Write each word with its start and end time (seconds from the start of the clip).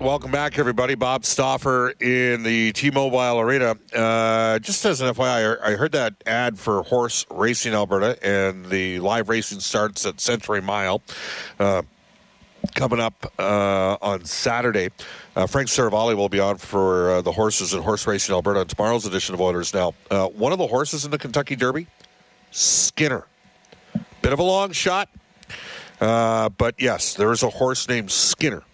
Welcome 0.00 0.32
back, 0.32 0.58
everybody. 0.58 0.96
Bob 0.96 1.24
Stauffer 1.24 1.90
in 2.00 2.42
the 2.42 2.72
T-Mobile 2.72 3.38
Arena. 3.38 3.76
Uh, 3.94 4.58
just 4.58 4.84
as 4.84 5.00
an 5.00 5.14
FYI, 5.14 5.58
I 5.62 5.76
heard 5.76 5.92
that 5.92 6.14
ad 6.26 6.58
for 6.58 6.82
Horse 6.82 7.24
Racing 7.30 7.74
Alberta, 7.74 8.18
and 8.20 8.66
the 8.66 8.98
live 8.98 9.28
racing 9.28 9.60
starts 9.60 10.04
at 10.04 10.20
Century 10.20 10.60
Mile. 10.60 11.00
Uh, 11.60 11.82
coming 12.74 12.98
up 12.98 13.32
uh, 13.38 13.96
on 14.02 14.24
Saturday. 14.24 14.90
Uh, 15.36 15.46
Frank 15.46 15.68
Seravalli 15.68 16.16
will 16.16 16.28
be 16.28 16.40
on 16.40 16.58
for 16.58 17.10
uh, 17.10 17.22
the 17.22 17.32
horses 17.32 17.72
and 17.72 17.84
Horse 17.84 18.04
Racing 18.06 18.34
Alberta 18.34 18.60
on 18.60 18.66
tomorrow's 18.66 19.06
edition 19.06 19.34
of 19.34 19.40
Oilers 19.40 19.72
Now. 19.72 19.94
Uh, 20.10 20.26
one 20.26 20.52
of 20.52 20.58
the 20.58 20.66
horses 20.66 21.04
in 21.04 21.12
the 21.12 21.18
Kentucky 21.18 21.54
Derby, 21.54 21.86
Skinner. 22.50 23.26
Bit 24.22 24.32
of 24.32 24.40
a 24.40 24.42
long 24.42 24.72
shot, 24.72 25.08
uh, 26.00 26.48
but 26.48 26.74
yes, 26.78 27.14
there 27.14 27.30
is 27.30 27.44
a 27.44 27.48
horse 27.48 27.88
named 27.88 28.10
Skinner 28.10 28.64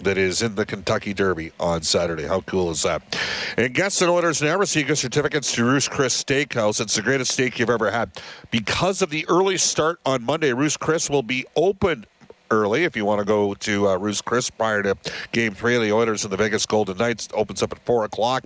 that 0.00 0.18
is 0.18 0.42
in 0.42 0.54
the 0.54 0.66
Kentucky 0.66 1.14
Derby 1.14 1.52
on 1.60 1.82
Saturday. 1.82 2.26
How 2.26 2.40
cool 2.42 2.70
is 2.70 2.82
that? 2.82 3.02
And 3.56 3.74
guests 3.74 4.00
and 4.00 4.10
owners 4.10 4.42
now 4.42 4.58
receive 4.58 4.86
gift 4.86 5.00
certificates 5.00 5.52
to 5.52 5.64
Ruth's 5.64 5.88
Chris 5.88 6.22
Steakhouse. 6.22 6.80
It's 6.80 6.96
the 6.96 7.02
greatest 7.02 7.32
steak 7.32 7.58
you've 7.58 7.70
ever 7.70 7.90
had. 7.90 8.10
Because 8.50 9.02
of 9.02 9.10
the 9.10 9.26
early 9.28 9.56
start 9.56 10.00
on 10.04 10.22
Monday, 10.22 10.52
Ruth's 10.52 10.76
Chris 10.76 11.10
will 11.10 11.22
be 11.22 11.46
open 11.56 12.06
early 12.50 12.84
if 12.84 12.96
you 12.96 13.04
want 13.04 13.20
to 13.20 13.24
go 13.24 13.54
to 13.54 13.88
uh, 13.88 13.96
Ruth's 13.96 14.20
Chris 14.20 14.50
prior 14.50 14.82
to 14.82 14.96
Game 15.32 15.54
3 15.54 15.76
of 15.76 15.82
the 15.82 15.92
Oilers 15.92 16.24
and 16.24 16.32
the 16.32 16.36
Vegas 16.36 16.66
Golden 16.66 16.96
Knights. 16.96 17.28
opens 17.34 17.62
up 17.62 17.72
at 17.72 17.78
4 17.80 18.04
o'clock. 18.04 18.44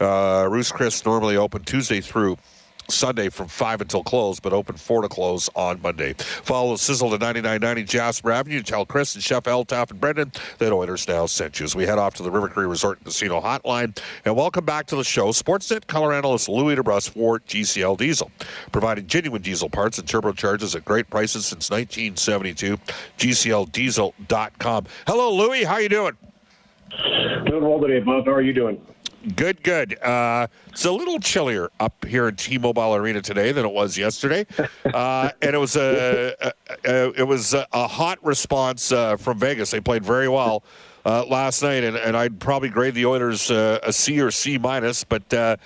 Uh, 0.00 0.48
Ruth's 0.50 0.72
Chris 0.72 1.04
normally 1.04 1.36
open 1.36 1.62
Tuesday 1.64 2.00
through 2.00 2.38
Sunday 2.88 3.28
from 3.28 3.48
5 3.48 3.80
until 3.82 4.02
close, 4.02 4.40
but 4.40 4.52
open 4.52 4.76
4 4.76 5.02
to 5.02 5.08
close 5.08 5.48
on 5.54 5.80
Monday. 5.82 6.14
Follow 6.14 6.76
Sizzle 6.76 7.10
to 7.10 7.18
9990 7.18 7.84
Jasper 7.84 8.32
Avenue. 8.32 8.62
Tell 8.62 8.84
Chris 8.84 9.14
and 9.14 9.22
Chef 9.22 9.44
Eltaf 9.44 9.90
and 9.90 10.00
Brendan 10.00 10.32
that 10.58 10.72
Oilers 10.72 11.06
now 11.08 11.26
sent 11.26 11.60
you. 11.60 11.64
As 11.64 11.74
we 11.74 11.86
head 11.86 11.98
off 11.98 12.14
to 12.14 12.22
the 12.22 12.30
River 12.30 12.48
Cree 12.48 12.66
Resort 12.66 12.98
and 12.98 13.06
Casino 13.06 13.40
Hotline. 13.40 13.98
And 14.24 14.36
welcome 14.36 14.64
back 14.64 14.86
to 14.86 14.96
the 14.96 15.04
show. 15.04 15.28
Sportsnet 15.28 15.86
color 15.86 16.12
analyst 16.12 16.48
Louie 16.48 16.76
DeBrusk 16.76 17.10
for 17.10 17.40
GCL 17.40 17.98
Diesel. 17.98 18.30
Providing 18.72 19.06
genuine 19.06 19.42
diesel 19.42 19.68
parts 19.70 19.98
and 19.98 20.06
turbochargers 20.06 20.74
at 20.76 20.84
great 20.84 21.08
prices 21.10 21.46
since 21.46 21.70
1972. 21.70 22.78
GCLDiesel.com. 23.18 24.86
Hello, 25.06 25.34
Louie. 25.34 25.64
How 25.64 25.78
you 25.78 25.88
doing? 25.88 26.16
Doing 27.46 27.64
well 27.64 27.80
today, 27.80 28.00
Bob. 28.00 28.26
How 28.26 28.32
are 28.32 28.42
you 28.42 28.52
doing? 28.52 28.80
Good, 29.36 29.62
good. 29.62 30.02
Uh, 30.02 30.48
it's 30.68 30.84
a 30.84 30.90
little 30.90 31.20
chillier 31.20 31.70
up 31.78 32.04
here 32.04 32.26
at 32.26 32.38
T-Mobile 32.38 32.96
Arena 32.96 33.22
today 33.22 33.52
than 33.52 33.64
it 33.64 33.72
was 33.72 33.96
yesterday, 33.96 34.46
uh, 34.84 35.30
and 35.40 35.54
it 35.54 35.58
was 35.58 35.76
a, 35.76 36.34
a, 36.40 36.52
a, 36.84 37.20
it 37.20 37.26
was 37.26 37.54
a, 37.54 37.66
hot 37.72 38.18
response 38.24 38.90
uh, 38.90 39.16
from 39.16 39.38
Vegas. 39.38 39.70
They 39.70 39.80
played 39.80 40.04
very 40.04 40.28
well 40.28 40.64
uh, 41.04 41.24
last 41.26 41.62
night, 41.62 41.84
and, 41.84 41.96
and, 41.96 42.16
I'd 42.16 42.40
probably 42.40 42.68
grade 42.68 42.94
the 42.94 43.06
Oilers 43.06 43.50
uh, 43.50 43.78
a 43.82 43.92
C 43.92 44.20
or 44.20 44.30
C 44.30 44.58
minus. 44.58 45.04
But 45.04 45.32
uh, 45.32 45.56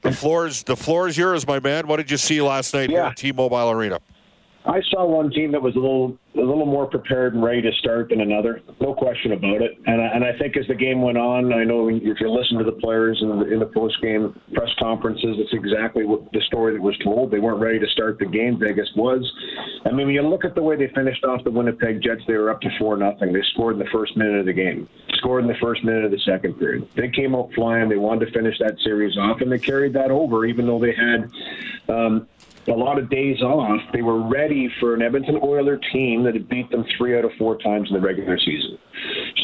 the 0.00 0.12
floor 0.12 0.46
is 0.46 0.62
the 0.62 0.76
floor 0.76 1.06
is 1.06 1.18
yours, 1.18 1.46
my 1.46 1.60
man. 1.60 1.86
What 1.86 1.96
did 1.96 2.10
you 2.10 2.16
see 2.16 2.40
last 2.40 2.72
night 2.72 2.90
yeah. 2.90 3.08
at 3.08 3.16
T-Mobile 3.16 3.70
Arena? 3.70 4.00
I 4.66 4.80
saw 4.90 5.04
one 5.04 5.30
team 5.30 5.52
that 5.52 5.60
was 5.60 5.76
a 5.76 5.78
little 5.78 6.16
a 6.36 6.40
little 6.40 6.66
more 6.66 6.86
prepared 6.86 7.34
and 7.34 7.44
ready 7.44 7.62
to 7.62 7.70
start 7.78 8.08
than 8.08 8.20
another, 8.20 8.60
no 8.80 8.92
question 8.92 9.32
about 9.32 9.62
it. 9.62 9.78
And 9.86 10.00
I, 10.00 10.06
and 10.06 10.24
I 10.24 10.36
think 10.36 10.56
as 10.56 10.66
the 10.66 10.74
game 10.74 11.00
went 11.00 11.16
on, 11.16 11.52
I 11.52 11.62
know 11.62 11.88
if 11.88 12.20
you 12.20 12.30
listen 12.30 12.58
to 12.58 12.64
the 12.64 12.72
players 12.72 13.18
in 13.22 13.28
the, 13.28 13.52
in 13.52 13.60
the 13.60 13.66
post 13.66 14.00
game 14.02 14.34
press 14.52 14.70
conferences, 14.78 15.36
it's 15.38 15.52
exactly 15.52 16.04
what 16.04 16.32
the 16.32 16.40
story 16.46 16.74
that 16.74 16.82
was 16.82 16.98
told. 17.04 17.30
They 17.30 17.38
weren't 17.38 17.60
ready 17.60 17.78
to 17.78 17.86
start 17.88 18.18
the 18.18 18.26
game. 18.26 18.58
Vegas 18.58 18.88
was. 18.96 19.30
I 19.86 19.90
mean, 19.90 20.06
when 20.06 20.14
you 20.14 20.22
look 20.22 20.44
at 20.44 20.54
the 20.54 20.62
way 20.62 20.76
they 20.76 20.88
finished 20.94 21.24
off 21.24 21.44
the 21.44 21.50
Winnipeg 21.50 22.02
Jets, 22.02 22.22
they 22.26 22.34
were 22.34 22.50
up 22.50 22.60
to 22.62 22.70
four 22.78 22.96
nothing. 22.96 23.32
They 23.32 23.42
scored 23.52 23.74
in 23.74 23.78
the 23.78 23.90
first 23.92 24.16
minute 24.16 24.40
of 24.40 24.46
the 24.46 24.52
game, 24.52 24.88
scored 25.14 25.44
in 25.44 25.48
the 25.48 25.58
first 25.60 25.84
minute 25.84 26.04
of 26.04 26.10
the 26.10 26.20
second 26.20 26.58
period. 26.58 26.88
They 26.96 27.10
came 27.10 27.34
out 27.34 27.50
flying. 27.54 27.88
They 27.88 27.96
wanted 27.96 28.26
to 28.26 28.32
finish 28.32 28.58
that 28.58 28.76
series 28.82 29.16
off, 29.16 29.40
and 29.40 29.52
they 29.52 29.58
carried 29.58 29.92
that 29.92 30.10
over, 30.10 30.46
even 30.46 30.66
though 30.66 30.80
they 30.80 30.94
had. 30.94 31.30
Um, 31.88 32.26
a 32.68 32.72
lot 32.72 32.98
of 32.98 33.10
days 33.10 33.40
off, 33.42 33.80
they 33.92 34.02
were 34.02 34.26
ready 34.26 34.68
for 34.80 34.94
an 34.94 35.02
Edmonton 35.02 35.38
Oiler 35.42 35.78
team 35.92 36.24
that 36.24 36.34
had 36.34 36.48
beat 36.48 36.70
them 36.70 36.84
three 36.96 37.16
out 37.18 37.24
of 37.24 37.30
four 37.38 37.58
times 37.58 37.88
in 37.90 37.94
the 37.94 38.00
regular 38.00 38.38
season. 38.38 38.78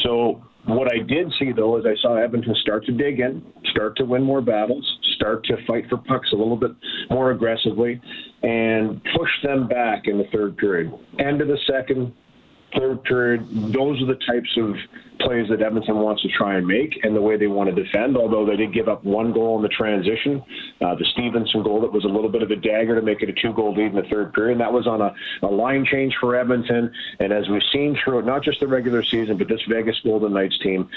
So 0.03 0.41
what 0.65 0.91
I 0.93 0.99
did 0.99 1.31
see 1.39 1.51
though 1.51 1.77
is 1.77 1.85
I 1.85 1.95
saw 2.01 2.15
Edmonton 2.15 2.55
start 2.61 2.85
to 2.85 2.91
dig 2.91 3.19
in, 3.19 3.43
start 3.71 3.95
to 3.97 4.05
win 4.05 4.23
more 4.23 4.41
battles, 4.41 4.85
start 5.15 5.43
to 5.45 5.57
fight 5.65 5.85
for 5.89 5.97
pucks 5.97 6.31
a 6.31 6.35
little 6.35 6.57
bit 6.57 6.71
more 7.09 7.31
aggressively, 7.31 8.01
and 8.43 9.01
push 9.15 9.29
them 9.43 9.67
back 9.67 10.03
in 10.05 10.17
the 10.17 10.25
third 10.31 10.57
period. 10.57 10.91
End 11.19 11.41
of 11.41 11.47
the 11.47 11.57
second, 11.67 12.13
third 12.77 13.03
period, 13.03 13.47
those 13.73 14.01
are 14.01 14.07
the 14.07 14.19
types 14.27 14.49
of 14.57 14.75
plays 15.23 15.47
that 15.49 15.61
Edmonton 15.61 15.97
wants 15.97 16.21
to 16.21 16.29
try 16.29 16.55
and 16.55 16.65
make 16.65 16.99
and 17.03 17.15
the 17.15 17.21
way 17.21 17.37
they 17.37 17.47
want 17.47 17.73
to 17.73 17.83
defend, 17.83 18.17
although 18.17 18.45
they 18.45 18.55
did 18.55 18.73
give 18.73 18.87
up 18.87 19.03
one 19.03 19.33
goal 19.33 19.57
in 19.57 19.63
the 19.63 19.69
transition. 19.69 20.43
Uh, 20.81 20.95
the 20.95 21.05
Stephenson 21.13 21.63
goal 21.63 21.81
that 21.81 21.91
was 21.91 22.05
a 22.05 22.07
little 22.07 22.29
bit 22.29 22.43
of 22.43 22.51
a 22.51 22.55
dagger 22.55 22.95
to 22.95 23.01
make 23.01 23.21
it 23.21 23.29
a 23.29 23.33
two 23.33 23.53
goal 23.53 23.73
lead 23.73 23.87
in 23.87 23.95
the 23.95 24.07
third 24.09 24.33
period. 24.33 24.53
And 24.53 24.61
that 24.61 24.71
was 24.71 24.87
on 24.87 25.01
a, 25.01 25.13
a 25.43 25.47
line 25.47 25.85
change 25.89 26.13
for 26.19 26.35
Edmonton. 26.35 26.91
And 27.19 27.31
as 27.31 27.47
we've 27.49 27.61
seen 27.71 27.97
through 28.03 28.23
not 28.23 28.43
just 28.43 28.59
the 28.59 28.67
regular 28.67 29.03
season, 29.03 29.37
but 29.37 29.47
this 29.47 29.61
Vegas 29.69 29.99
Golden 30.03 30.33
Knights 30.33 30.57
team, 30.59 30.89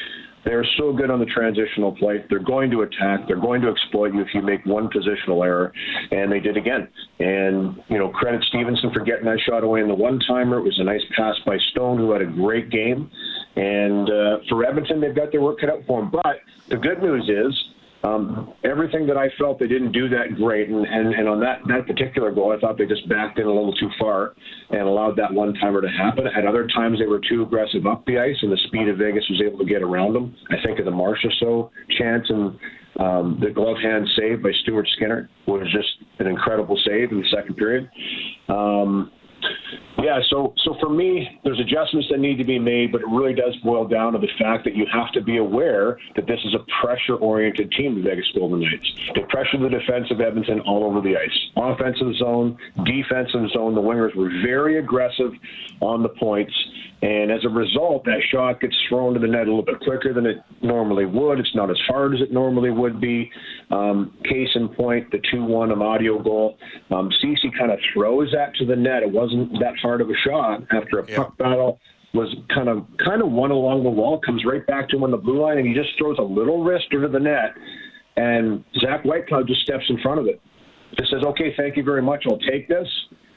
they're 0.45 0.67
so 0.77 0.93
good 0.93 1.11
on 1.11 1.19
the 1.19 1.27
transitional 1.27 1.93
play. 1.93 2.25
They're 2.29 2.39
going 2.39 2.71
to 2.71 2.83
attack. 2.83 3.27
They're 3.27 3.41
going 3.41 3.63
to 3.63 3.71
exploit 3.71 4.13
you 4.13 4.21
if 4.21 4.29
you 4.35 4.43
make 4.43 4.65
one 4.67 4.91
positional 4.91 5.45
error, 5.45 5.73
and 6.11 6.31
they 6.31 6.41
did 6.41 6.57
again. 6.57 6.89
And 7.19 7.83
you 7.89 7.99
know, 7.99 8.11
credit 8.11 8.45
Stephenson 8.49 8.93
for 8.93 9.01
getting 9.01 9.25
that 9.25 9.41
shot 9.41 9.65
away 9.65 9.81
in 9.81 9.89
the 9.89 9.95
one 9.95 10.21
timer. 10.29 10.59
It 10.59 10.65
was 10.65 10.79
a 10.79 10.85
nice 10.85 11.03
pass 11.17 11.35
by 11.47 11.57
Stone, 11.71 11.99
who 11.99 12.13
had 12.13 12.21
a 12.21 12.27
great 12.27 12.71
game. 12.71 13.11
And 13.57 14.11
uh, 14.11 14.39
for 14.49 14.65
Edmonton, 14.65 15.01
they've 15.01 15.15
got 15.15 15.31
their 15.31 15.41
work 15.41 15.61
cut 15.61 15.71
out 15.71 15.81
for 15.87 16.01
them. 16.01 16.11
But 16.11 16.41
the 16.69 16.77
good 16.77 17.03
news 17.03 17.29
is 17.29 17.75
um, 18.05 18.53
everything 18.65 19.07
that 19.07 19.17
I 19.17 19.29
felt 19.39 19.59
they 19.59 19.67
didn't 19.67 19.93
do 19.93 20.09
that 20.11 20.35
great, 20.37 20.69
and, 20.69 20.85
and, 20.85 21.15
and 21.15 21.29
on 21.29 21.41
that, 21.41 21.61
that 21.69 21.87
particular 21.87 22.31
goal, 22.31 22.53
I 22.53 22.61
thought 22.61 22.77
they 22.77 22.85
just 22.85 23.09
backed 23.09 23.39
in 23.39 23.47
a 23.47 23.53
little 23.53 23.75
too 23.75 23.89
far 23.99 24.35
and 24.71 24.83
allowed 24.83 25.17
that 25.17 25.33
one 25.33 25.55
timer 25.55 25.81
to 25.81 25.89
happen. 25.89 26.27
At 26.27 26.47
other 26.47 26.69
times, 26.69 26.99
they 26.99 27.07
were 27.07 27.21
too 27.27 27.43
aggressive 27.43 27.87
up 27.87 28.05
the 28.05 28.19
ice, 28.19 28.37
and 28.43 28.53
the 28.53 28.59
speed 28.67 28.89
of 28.89 28.99
Vegas 28.99 29.25
was 29.31 29.41
able 29.45 29.59
to 29.59 29.65
get 29.65 29.83
around 29.83 30.13
them. 30.13 30.37
I 30.51 30.57
think 30.65 30.79
of 30.79 30.85
the 30.85 30.91
Marchessault 30.91 31.71
chance 31.97 32.29
and 32.29 32.59
um, 33.01 33.39
the 33.41 33.51
glove 33.51 33.77
hand 33.83 34.07
save 34.17 34.43
by 34.43 34.53
Stuart 34.63 34.87
Skinner 34.97 35.29
was 35.47 35.67
just 35.73 35.89
an 36.21 36.27
incredible 36.27 36.79
save 36.85 37.11
in 37.11 37.21
the 37.21 37.29
second 37.35 37.57
period. 37.57 37.91
Um, 38.49 39.11
Yeah, 39.99 40.19
so 40.29 40.53
so 40.65 40.77
for 40.81 40.91
me, 40.91 41.41
there's 41.45 41.61
adjustments 41.61 42.09
that 42.11 42.19
need 42.19 42.37
to 42.39 42.45
be 42.45 42.59
made, 42.59 42.93
but 42.93 43.01
it 43.01 43.07
really 43.09 43.33
does 43.33 43.57
boil 43.65 43.87
down 43.87 44.13
to 44.13 44.19
the 44.19 44.29
fact 44.39 44.65
that 44.65 44.75
you 44.77 44.87
have 44.93 45.13
to 45.13 45.23
be 45.23 45.39
aware 45.39 45.99
that 46.17 46.27
this 46.27 46.41
is 46.45 46.55
a 46.55 46.65
pressure-oriented 46.83 47.73
team, 47.73 47.95
the 47.95 48.03
Vegas 48.03 48.27
Golden 48.35 48.61
Knights. 48.61 48.93
They 49.15 49.23
pressure 49.29 49.59
the 49.59 49.69
defense 49.69 50.11
of 50.11 50.21
Edmonton 50.21 50.61
all 50.61 50.85
over 50.85 51.01
the 51.01 51.17
ice. 51.17 51.39
Offensive 51.57 52.15
zone, 52.17 52.59
defensive 52.85 53.49
zone, 53.53 53.75
the 53.75 53.81
wingers 53.81 54.15
were 54.15 54.31
very 54.45 54.79
aggressive 54.79 55.33
on 55.81 56.03
the 56.03 56.09
points. 56.11 56.53
And 57.05 57.31
as 57.31 57.45
a 57.45 57.51
result, 57.51 58.05
that 58.07 58.21
shot 58.33 58.63
gets 58.63 58.75
thrown 58.89 59.13
to 59.13 59.21
the 59.21 59.27
net 59.27 59.43
a 59.43 59.51
little 59.51 59.63
bit 59.63 59.79
quicker 59.81 60.15
than 60.15 60.25
it 60.25 60.39
normally 60.63 61.05
would. 61.05 61.39
It's 61.39 61.55
not 61.55 61.71
as 61.71 61.77
hard 61.87 62.15
as 62.15 62.23
it 62.23 62.33
normally 62.33 62.71
would 62.71 62.99
be. 62.99 63.31
Um, 63.71 64.17
case 64.25 64.49
in 64.55 64.69
point, 64.71 65.11
the 65.11 65.21
2 65.31 65.45
1 65.45 65.69
Amadio 65.69 66.25
goal. 66.25 66.57
Um, 66.91 67.11
Ceci 67.21 67.53
kind 67.59 67.71
of 67.71 67.79
throws 67.93 68.33
that 68.33 68.55
to 68.55 68.65
the 68.65 68.77
net. 68.77 69.03
It 69.03 69.11
wasn't 69.11 69.34
that 69.61 69.75
hard 69.81 70.01
of 70.01 70.11
a 70.11 70.15
shot 70.27 70.63
after 70.71 70.99
a 70.99 71.07
yeah. 71.09 71.17
puck 71.17 71.37
battle 71.39 71.81
was 72.13 72.35
kind 72.55 72.69
of 72.69 72.87
kind 73.05 73.23
of 73.23 73.31
one 73.31 73.51
along 73.51 73.83
the 73.83 73.91
wall, 73.91 74.21
comes 74.21 74.45
right 74.45 74.67
back 74.67 74.89
to 74.89 74.97
him 74.97 75.03
on 75.03 75.11
the 75.11 75.17
blue 75.17 75.43
line, 75.43 75.59
and 75.59 75.67
he 75.67 75.75
just 75.75 75.91
throws 75.99 76.17
a 76.19 76.23
little 76.23 76.63
wrist 76.63 76.87
over 76.95 77.09
the 77.09 77.19
net. 77.19 77.55
And 78.17 78.65
Zach 78.79 79.03
Whitecloud 79.03 79.49
just 79.49 79.63
steps 79.63 79.85
in 79.89 80.01
front 80.01 80.21
of 80.21 80.27
it. 80.27 80.41
Just 80.97 81.11
says, 81.11 81.25
okay, 81.25 81.53
thank 81.57 81.77
you 81.77 81.83
very 81.83 82.03
much. 82.03 82.25
I'll 82.29 82.39
take 82.39 82.69
this 82.69 82.87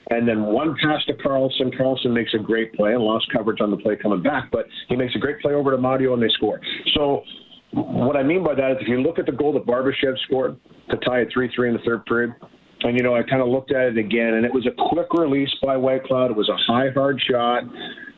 and 0.09 0.27
then 0.27 0.43
one 0.43 0.75
pass 0.81 1.03
to 1.05 1.13
Karlsson. 1.13 1.75
Karlsson 1.77 2.13
makes 2.13 2.33
a 2.33 2.37
great 2.37 2.73
play 2.73 2.93
and 2.93 3.03
lost 3.03 3.27
coverage 3.31 3.59
on 3.61 3.71
the 3.71 3.77
play 3.77 3.95
coming 3.95 4.21
back, 4.21 4.49
but 4.51 4.65
he 4.87 4.95
makes 4.95 5.15
a 5.15 5.19
great 5.19 5.39
play 5.41 5.53
over 5.53 5.71
to 5.71 5.77
Mario 5.77 6.13
and 6.13 6.21
they 6.21 6.29
score. 6.29 6.61
So 6.95 7.23
what 7.73 8.15
I 8.15 8.23
mean 8.23 8.43
by 8.43 8.55
that 8.55 8.71
is 8.71 8.77
if 8.81 8.87
you 8.87 9.01
look 9.01 9.19
at 9.19 9.25
the 9.25 9.31
goal 9.31 9.53
that 9.53 9.65
Barbashev 9.65 10.17
scored 10.25 10.57
to 10.89 10.97
tie 10.97 11.21
it 11.21 11.29
3-3 11.35 11.67
in 11.67 11.73
the 11.73 11.81
third 11.85 12.05
period, 12.05 12.33
and 12.83 12.97
you 12.97 13.03
know 13.03 13.15
I 13.15 13.23
kind 13.23 13.41
of 13.41 13.47
looked 13.47 13.71
at 13.71 13.87
it 13.87 13.97
again, 13.97 14.35
and 14.35 14.45
it 14.45 14.53
was 14.53 14.65
a 14.67 14.89
quick 14.89 15.13
release 15.13 15.53
by 15.61 15.75
Whitecloud. 15.75 16.31
It 16.31 16.37
was 16.37 16.49
a 16.49 16.57
high 16.71 16.89
hard 16.93 17.21
shot, 17.29 17.63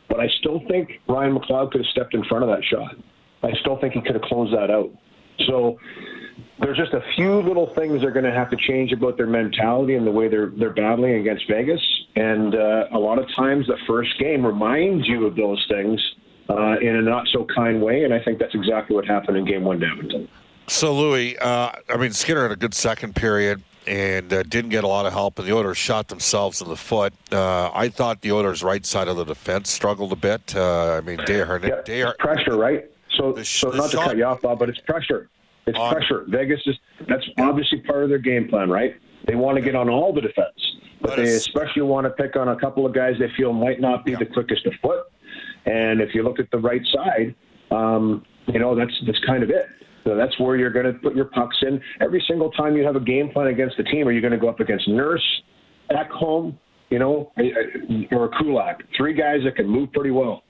but 0.08 0.20
I 0.20 0.28
still 0.40 0.60
think 0.68 1.00
Ryan 1.08 1.36
McLeod 1.36 1.72
could 1.72 1.82
have 1.82 1.90
stepped 1.90 2.14
in 2.14 2.24
front 2.24 2.44
of 2.44 2.50
that 2.50 2.64
shot. 2.64 2.94
I 3.42 3.52
still 3.60 3.78
think 3.80 3.94
he 3.94 4.02
could 4.02 4.14
have 4.14 4.22
closed 4.22 4.54
that 4.54 4.70
out. 4.70 4.90
So 5.46 5.78
there's 6.60 6.76
just 6.76 6.92
a 6.92 7.02
few 7.16 7.40
little 7.40 7.72
things 7.74 8.02
they're 8.02 8.10
going 8.10 8.26
to 8.26 8.32
have 8.32 8.50
to 8.50 8.56
change 8.56 8.92
about 8.92 9.16
their 9.16 9.26
mentality 9.26 9.94
and 9.94 10.06
the 10.06 10.10
way 10.10 10.28
they're 10.28 10.50
they're 10.58 10.74
battling 10.74 11.14
against 11.14 11.48
Vegas. 11.48 11.80
And 12.16 12.54
uh, 12.54 12.84
a 12.92 12.98
lot 12.98 13.18
of 13.18 13.26
times, 13.34 13.66
the 13.66 13.78
first 13.86 14.10
game 14.18 14.44
reminds 14.44 15.06
you 15.06 15.26
of 15.26 15.36
those 15.36 15.64
things 15.68 16.00
uh, 16.48 16.78
in 16.80 16.96
a 16.96 17.02
not 17.02 17.26
so 17.32 17.46
kind 17.54 17.80
way. 17.80 18.04
And 18.04 18.12
I 18.12 18.22
think 18.22 18.38
that's 18.38 18.54
exactly 18.54 18.94
what 18.94 19.06
happened 19.06 19.38
in 19.38 19.44
Game 19.46 19.64
One, 19.64 19.82
Edmonton. 19.82 20.28
So, 20.66 20.94
Louie, 20.94 21.36
uh, 21.38 21.72
I 21.88 21.96
mean, 21.96 22.12
Skinner 22.12 22.42
had 22.42 22.52
a 22.52 22.56
good 22.56 22.74
second 22.74 23.16
period 23.16 23.62
and 23.86 24.32
uh, 24.32 24.42
didn't 24.42 24.70
get 24.70 24.84
a 24.84 24.88
lot 24.88 25.06
of 25.06 25.12
help, 25.12 25.38
and 25.38 25.48
the 25.48 25.54
Oilers 25.54 25.78
shot 25.78 26.08
themselves 26.08 26.60
in 26.60 26.68
the 26.68 26.76
foot. 26.76 27.12
Uh, 27.32 27.70
I 27.72 27.88
thought 27.88 28.20
the 28.20 28.32
Oilers' 28.32 28.62
right 28.62 28.84
side 28.84 29.08
of 29.08 29.16
the 29.16 29.24
defense 29.24 29.70
struggled 29.70 30.12
a 30.12 30.16
bit. 30.16 30.54
Uh, 30.54 30.94
I 30.94 31.00
mean, 31.00 31.18
Desharnais, 31.18 31.68
yeah, 31.68 31.82
Desharnais, 31.84 32.18
pressure, 32.18 32.56
right? 32.56 32.90
So, 33.16 33.32
the, 33.32 33.44
so 33.44 33.70
not 33.70 33.90
shot, 33.90 34.02
to 34.02 34.08
cut 34.08 34.16
you 34.16 34.24
off, 34.24 34.42
Bob, 34.42 34.58
but 34.58 34.68
it's 34.68 34.80
pressure. 34.80 35.28
It's 35.66 35.78
on, 35.78 35.94
pressure. 35.94 36.24
Vegas 36.28 36.60
is 36.66 36.76
that's 37.08 37.24
obviously 37.38 37.80
part 37.80 38.02
of 38.02 38.08
their 38.08 38.18
game 38.18 38.48
plan, 38.48 38.70
right? 38.70 38.94
They 39.26 39.34
want 39.34 39.56
to 39.56 39.62
get 39.62 39.74
on 39.74 39.88
all 39.88 40.12
the 40.12 40.20
defense, 40.20 40.76
but, 41.00 41.10
but 41.10 41.16
they 41.16 41.30
especially 41.30 41.82
want 41.82 42.04
to 42.04 42.10
pick 42.10 42.36
on 42.36 42.48
a 42.48 42.56
couple 42.56 42.86
of 42.86 42.94
guys 42.94 43.16
they 43.18 43.30
feel 43.36 43.52
might 43.52 43.80
not 43.80 44.04
be 44.04 44.12
yeah. 44.12 44.18
the 44.18 44.26
quickest 44.26 44.66
of 44.66 44.72
foot. 44.80 45.06
And 45.66 46.00
if 46.00 46.14
you 46.14 46.22
look 46.22 46.38
at 46.38 46.50
the 46.50 46.58
right 46.58 46.82
side, 46.92 47.34
um, 47.70 48.24
you 48.46 48.58
know 48.58 48.74
that's 48.74 48.92
that's 49.06 49.20
kind 49.24 49.42
of 49.42 49.50
it. 49.50 49.66
So 50.04 50.16
that's 50.16 50.38
where 50.40 50.56
you're 50.56 50.70
going 50.70 50.86
to 50.86 50.92
put 50.94 51.14
your 51.14 51.26
pucks 51.26 51.56
in. 51.62 51.80
Every 52.00 52.22
single 52.26 52.50
time 52.52 52.76
you 52.76 52.84
have 52.84 52.96
a 52.96 53.00
game 53.00 53.30
plan 53.30 53.48
against 53.48 53.76
the 53.76 53.84
team, 53.84 54.08
are 54.08 54.12
you 54.12 54.20
going 54.20 54.32
to 54.32 54.38
go 54.38 54.48
up 54.48 54.60
against 54.60 54.88
Nurse, 54.88 55.24
Ekholm, 55.90 56.56
you 56.90 56.98
know, 56.98 57.32
or 58.12 58.30
Kulak? 58.38 58.82
Three 58.96 59.14
guys 59.14 59.40
that 59.44 59.56
can 59.56 59.68
move 59.68 59.92
pretty 59.92 60.10
well. 60.10 60.42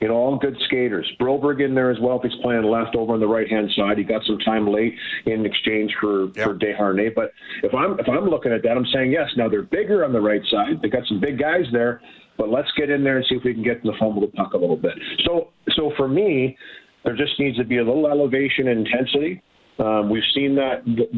You 0.00 0.08
know, 0.08 0.14
all 0.14 0.36
good 0.36 0.56
skaters. 0.66 1.08
Broberg 1.20 1.64
in 1.64 1.76
there 1.76 1.88
as 1.88 1.98
well 2.00 2.16
if 2.16 2.28
he's 2.28 2.40
playing 2.42 2.64
left 2.64 2.96
over 2.96 3.14
on 3.14 3.20
the 3.20 3.28
right 3.28 3.48
hand 3.48 3.70
side. 3.76 3.98
He 3.98 4.02
got 4.02 4.24
some 4.24 4.36
time 4.38 4.66
late 4.66 4.94
in 5.26 5.46
exchange 5.46 5.94
for, 6.00 6.24
yep. 6.34 6.44
for 6.44 6.54
Desharnais. 6.56 7.14
But 7.14 7.30
if 7.62 7.72
I'm 7.72 8.00
if 8.00 8.08
I'm 8.08 8.28
looking 8.28 8.50
at 8.50 8.64
that, 8.64 8.76
I'm 8.76 8.86
saying 8.92 9.12
yes. 9.12 9.28
Now 9.36 9.48
they're 9.48 9.62
bigger 9.62 10.04
on 10.04 10.12
the 10.12 10.20
right 10.20 10.42
side. 10.50 10.82
They 10.82 10.88
got 10.88 11.06
some 11.06 11.20
big 11.20 11.38
guys 11.38 11.66
there, 11.72 12.00
but 12.36 12.48
let's 12.48 12.66
get 12.76 12.90
in 12.90 13.04
there 13.04 13.18
and 13.18 13.26
see 13.28 13.36
if 13.36 13.44
we 13.44 13.54
can 13.54 13.62
get 13.62 13.76
in 13.76 13.84
the 13.84 13.96
fumble 14.00 14.22
the 14.22 14.26
puck 14.26 14.54
a 14.54 14.58
little 14.58 14.76
bit. 14.76 14.94
So 15.24 15.50
so 15.76 15.92
for 15.96 16.08
me, 16.08 16.58
there 17.04 17.16
just 17.16 17.38
needs 17.38 17.56
to 17.56 17.64
be 17.64 17.78
a 17.78 17.84
little 17.84 18.06
elevation 18.06 18.68
intensity. 18.68 19.42
Um, 19.78 20.10
we've 20.10 20.22
seen 20.34 20.54
that 20.56 20.84
th- 20.84 21.08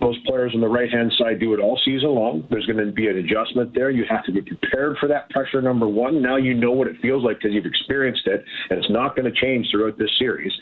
those 0.00 0.18
players 0.26 0.52
on 0.54 0.60
the 0.60 0.68
right 0.68 0.90
hand 0.90 1.12
side 1.16 1.38
do 1.38 1.54
it 1.54 1.60
all 1.60 1.80
season 1.84 2.10
long. 2.10 2.46
There's 2.50 2.66
going 2.66 2.84
to 2.84 2.92
be 2.92 3.06
an 3.06 3.16
adjustment 3.18 3.72
there. 3.74 3.90
You 3.90 4.04
have 4.10 4.24
to 4.24 4.32
be 4.32 4.42
prepared 4.42 4.96
for 4.98 5.08
that 5.08 5.30
pressure, 5.30 5.62
number 5.62 5.86
one. 5.86 6.20
Now 6.20 6.36
you 6.36 6.52
know 6.54 6.72
what 6.72 6.88
it 6.88 6.96
feels 7.00 7.24
like 7.24 7.38
because 7.38 7.52
you've 7.52 7.66
experienced 7.66 8.26
it, 8.26 8.44
and 8.70 8.78
it's 8.78 8.90
not 8.90 9.14
going 9.14 9.32
to 9.32 9.40
change 9.40 9.68
throughout 9.70 9.98
this 9.98 10.10
series. 10.18 10.52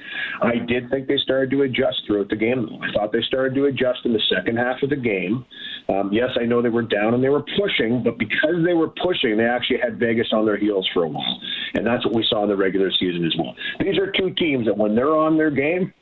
I 0.42 0.56
did 0.66 0.90
think 0.90 1.08
they 1.08 1.16
started 1.16 1.50
to 1.50 1.62
adjust 1.62 2.02
throughout 2.06 2.28
the 2.28 2.36
game. 2.36 2.68
I 2.82 2.92
thought 2.92 3.12
they 3.12 3.22
started 3.22 3.54
to 3.54 3.64
adjust 3.66 4.00
in 4.04 4.12
the 4.12 4.22
second 4.28 4.56
half 4.56 4.82
of 4.82 4.90
the 4.90 4.96
game. 4.96 5.44
Um, 5.88 6.10
yes, 6.12 6.30
I 6.40 6.44
know 6.44 6.60
they 6.62 6.68
were 6.68 6.82
down 6.82 7.14
and 7.14 7.24
they 7.24 7.30
were 7.30 7.44
pushing, 7.58 8.02
but 8.04 8.18
because 8.18 8.62
they 8.64 8.74
were 8.74 8.88
pushing, 9.02 9.36
they 9.36 9.46
actually 9.46 9.78
had 9.82 9.98
Vegas 9.98 10.28
on 10.32 10.44
their 10.44 10.58
heels 10.58 10.88
for 10.92 11.04
a 11.04 11.08
while. 11.08 11.40
And 11.74 11.86
that's 11.86 12.04
what 12.04 12.14
we 12.14 12.24
saw 12.28 12.42
in 12.42 12.48
the 12.48 12.56
regular 12.56 12.90
season 12.92 13.24
as 13.24 13.34
well. 13.38 13.54
These 13.80 13.98
are 13.98 14.12
two 14.12 14.30
teams 14.34 14.66
that 14.66 14.76
when 14.76 14.94
they're 14.94 15.16
on 15.16 15.36
their 15.36 15.50
game, 15.50 15.92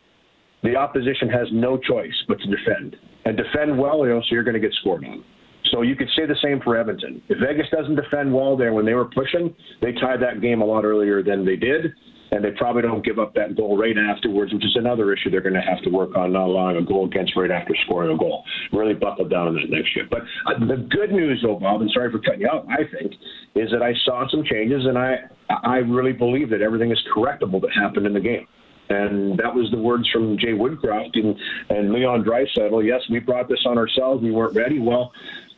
the 0.62 0.76
opposition 0.76 1.28
has 1.28 1.49
no 1.52 1.78
choice 1.78 2.14
but 2.26 2.38
to 2.40 2.46
defend 2.46 2.96
and 3.25 3.37
defend 3.37 3.78
well, 3.78 4.02
know, 4.05 4.20
so 4.20 4.26
you're 4.31 4.44
going 4.44 4.55
to 4.55 4.60
get 4.60 4.72
scored 4.81 5.05
on. 5.05 5.22
So 5.70 5.82
you 5.82 5.96
could 5.96 6.08
say 6.16 6.25
the 6.26 6.37
same 6.43 6.60
for 6.62 6.78
Edmonton. 6.78 7.20
If 7.28 7.38
Vegas 7.38 7.66
doesn't 7.70 7.94
defend 7.94 8.32
well 8.32 8.56
there 8.56 8.72
when 8.72 8.87
they 8.87 8.94
were 8.94 9.05
pushing, 9.05 9.55
they 9.82 9.93
tied 9.93 10.22
that 10.22 10.40
game 10.40 10.62
a 10.62 10.64
lot 10.64 10.84
earlier 10.84 11.22
than 11.22 11.44
they 11.44 11.56
did, 11.56 11.93
and 12.31 12.43
they 12.44 12.52
probably 12.52 12.82
don't 12.82 13.05
give 13.05 13.19
up 13.19 13.34
that 13.34 13.56
goal 13.56 13.76
right 13.76 13.96
afterwards, 13.99 14.52
which 14.52 14.64
is 14.64 14.76
another 14.76 15.12
issue 15.12 15.31
they're 15.31 15.43
going 15.43 15.55
to 15.55 15.60
have 15.60 15.82
to 15.82 15.90
work 15.90 16.16
on, 16.16 16.32
not 16.32 16.46
allowing 16.46 16.76
a 16.76 16.82
goal 16.82 17.06
against 17.06 17.37
right 17.37 17.50
after 17.50 17.75
scoring 17.84 18.14
a 18.14 18.19
goal. 18.19 18.44
Really 18.72 18.94
buckle 18.94 19.28
down 19.28 19.49
on 19.49 19.55
that 19.55 19.69
next 19.69 19.94
year. 19.94 20.06
But 20.10 20.20
uh, 20.46 20.58
the 20.60 20.88
good 20.88 21.10
news, 21.10 21.40
though, 21.43 21.58
Bob, 21.58 21.82
and 21.82 21.90
sorry 21.93 22.10
for 22.10 22.19
cutting 22.19 22.43
you 22.43 22.49
out, 22.49 22.66
I 22.70 22.88
think, 22.99 23.12
is 23.55 23.70
that 23.70 23.82
I 23.82 23.93
saw 24.05 24.26
some 24.31 24.44
changes, 24.44 24.87
and 24.87 24.96
I 24.96 25.16
I 25.64 25.76
really 25.78 26.12
believe 26.12 26.50
that 26.50 26.62
everything 26.62 26.90
is 26.90 26.99
correctable 27.14 27.60
that 27.62 27.70
happened 27.75 28.06
in 28.06 28.14
the 28.14 28.20
game. 28.20 28.46
And 28.90 29.38
that 29.38 29.55
was 29.55 29.70
the 29.70 29.79
words 29.79 30.08
from 30.11 30.38
Jay 30.38 30.52
Woodcroft 30.52 31.14
and, 31.14 31.37
and 31.70 31.93
Leon 31.93 32.25
Draisaitl. 32.25 32.87
Yes, 32.87 33.02
we 33.11 33.19
brought 33.19 33.49
this 33.49 33.61
on 33.67 33.76
ourselves. 33.76 34.23
We 34.23 34.31
weren't 34.31 34.55
ready. 34.55 34.79
Well, 34.79 35.12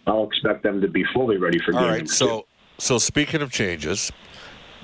I'll 0.07 0.25
expect 0.25 0.63
them 0.63 0.81
to 0.81 0.89
be 0.89 1.05
fully 1.15 1.37
ready 1.37 1.59
for 1.65 1.73
game 1.73 1.81
All 1.81 1.89
right. 1.89 2.09
So, 2.09 2.47
so 2.79 2.99
speaking 2.99 3.43
of 3.43 3.53
changes, 3.53 4.11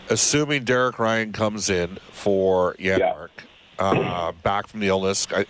assuming 0.08 0.64
Derek 0.64 0.98
Ryan 0.98 1.32
comes 1.32 1.70
in 1.70 1.98
for 2.12 2.74
Janmark, 2.74 3.28
yeah. 3.36 3.44
Uh, 3.78 4.32
back 4.42 4.66
from 4.66 4.80
the 4.80 4.88
illness. 4.88 5.26
I, 5.30 5.44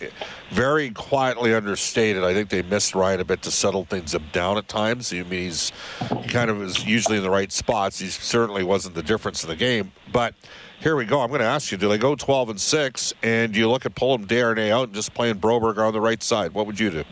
very 0.51 0.91
quietly 0.91 1.55
understated. 1.55 2.25
I 2.25 2.35
think 2.35 2.49
they 2.49 2.63
missed 2.63 2.95
Ryan 2.95 3.21
a 3.21 3.25
bit 3.25 3.43
to 3.43 3.53
settle 3.53 3.85
things 3.85 4.17
up 4.17 4.23
down 4.33 4.59
at 4.59 4.67
times. 4.67 5.13
I 5.13 5.19
mean, 5.19 5.27
he's 5.31 5.71
he 6.23 6.29
kind 6.29 6.51
of 6.51 6.61
is 6.61 6.85
usually 6.85 7.19
in 7.19 7.23
the 7.23 7.31
right 7.31 7.53
spots. 7.53 8.01
He 8.01 8.09
certainly 8.09 8.65
wasn't 8.65 8.97
the 8.97 9.03
difference 9.03 9.45
in 9.45 9.49
the 9.49 9.55
game. 9.55 9.93
But 10.13 10.35
here 10.81 10.97
we 10.97 11.05
go. 11.05 11.21
I'm 11.21 11.29
going 11.29 11.41
to 11.41 11.47
ask 11.47 11.71
you: 11.71 11.79
Do 11.79 11.89
they 11.89 11.99
go 11.99 12.17
12 12.17 12.51
and 12.51 12.61
six, 12.61 13.15
and 13.23 13.55
you 13.55 13.71
look 13.71 13.87
at 13.87 13.95
pulling 13.95 14.27
Desharnais 14.27 14.71
out 14.71 14.85
and 14.85 14.95
just 14.95 15.15
playing 15.15 15.37
Broberg 15.37 15.79
on 15.79 15.93
the 15.93 16.01
right 16.01 16.23
side? 16.23 16.53
What 16.53 16.67
would 16.67 16.81
you 16.81 16.91
do? 16.91 17.05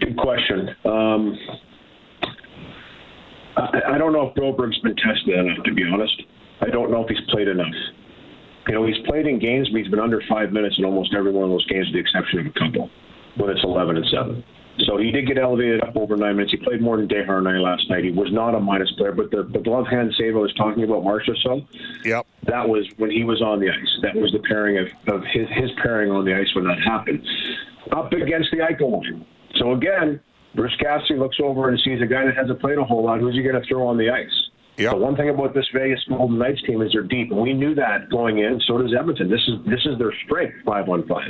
Good 0.00 0.16
question. 0.16 0.74
Um, 0.84 1.38
I, 3.56 3.94
I 3.94 3.98
don't 3.98 4.12
know 4.12 4.28
if 4.28 4.34
Broberg's 4.34 4.78
been 4.80 4.96
tested 4.96 5.38
enough, 5.38 5.64
to 5.64 5.74
be 5.74 5.84
honest. 5.84 6.22
I 6.60 6.68
don't 6.68 6.90
know 6.90 7.02
if 7.02 7.08
he's 7.08 7.20
played 7.30 7.48
enough. 7.48 7.66
You 8.68 8.74
know, 8.74 8.86
he's 8.86 8.98
played 9.06 9.26
in 9.26 9.38
games, 9.38 9.68
but 9.68 9.78
he's 9.78 9.88
been 9.88 10.00
under 10.00 10.20
five 10.28 10.52
minutes 10.52 10.78
in 10.78 10.84
almost 10.84 11.14
every 11.14 11.32
one 11.32 11.44
of 11.44 11.50
those 11.50 11.66
games, 11.66 11.86
with 11.86 11.94
the 11.94 12.00
exception 12.00 12.40
of 12.40 12.46
a 12.46 12.50
couple, 12.50 12.90
when 13.36 13.50
it's 13.50 13.64
11 13.64 13.96
and 13.96 14.06
7. 14.06 14.44
So 14.84 14.96
he 14.96 15.10
did 15.10 15.26
get 15.26 15.38
elevated 15.38 15.82
up 15.82 15.96
over 15.96 16.16
nine 16.16 16.36
minutes. 16.36 16.52
He 16.52 16.58
played 16.58 16.80
more 16.80 16.96
than 16.96 17.08
Desharnais 17.08 17.62
last 17.62 17.88
night. 17.90 18.04
He 18.04 18.12
was 18.12 18.32
not 18.32 18.54
a 18.54 18.60
minus 18.60 18.90
player, 18.92 19.12
but 19.12 19.30
the, 19.30 19.42
the 19.42 19.58
glove 19.58 19.86
hand 19.86 20.14
save 20.16 20.36
I 20.36 20.38
was 20.38 20.54
talking 20.54 20.84
about, 20.84 21.02
Marchessault, 21.02 21.66
yep. 22.04 22.26
that 22.44 22.68
was 22.68 22.86
when 22.96 23.10
he 23.10 23.24
was 23.24 23.42
on 23.42 23.60
the 23.60 23.68
ice. 23.68 23.98
That 24.02 24.14
was 24.14 24.32
the 24.32 24.38
pairing 24.38 24.78
of, 24.78 24.88
of 25.14 25.24
his, 25.24 25.48
his 25.50 25.70
pairing 25.82 26.10
on 26.10 26.24
the 26.24 26.34
ice 26.34 26.48
when 26.54 26.64
that 26.64 26.80
happened. 26.80 27.26
Up 27.92 28.12
against 28.12 28.50
the 28.52 28.58
Eichel 28.58 29.02
line. 29.02 29.26
So 29.56 29.72
again, 29.72 30.20
Bruce 30.54 30.76
Cassidy 30.76 31.18
looks 31.18 31.38
over 31.42 31.68
and 31.68 31.78
sees 31.80 32.00
a 32.00 32.06
guy 32.06 32.24
that 32.24 32.36
hasn't 32.36 32.60
played 32.60 32.78
a 32.78 32.84
whole 32.84 33.04
lot. 33.04 33.20
Who's 33.20 33.34
he 33.34 33.42
going 33.42 33.60
to 33.60 33.66
throw 33.66 33.86
on 33.86 33.98
the 33.98 34.10
ice? 34.10 34.49
Yep. 34.80 34.92
The 34.92 34.96
one 34.96 35.14
thing 35.14 35.28
about 35.28 35.52
this 35.52 35.68
Vegas 35.74 36.00
Golden 36.08 36.38
Knights 36.38 36.62
team 36.62 36.80
is 36.80 36.92
they're 36.92 37.02
deep, 37.02 37.30
we 37.30 37.52
knew 37.52 37.74
that 37.74 38.08
going 38.08 38.38
in. 38.38 38.58
So 38.66 38.78
does 38.78 38.94
Edmonton. 38.98 39.28
This 39.28 39.42
is 39.46 39.54
this 39.66 39.84
is 39.84 39.98
their 39.98 40.12
strength. 40.24 40.56
Five 40.64 40.88
one 40.88 41.06
five 41.06 41.28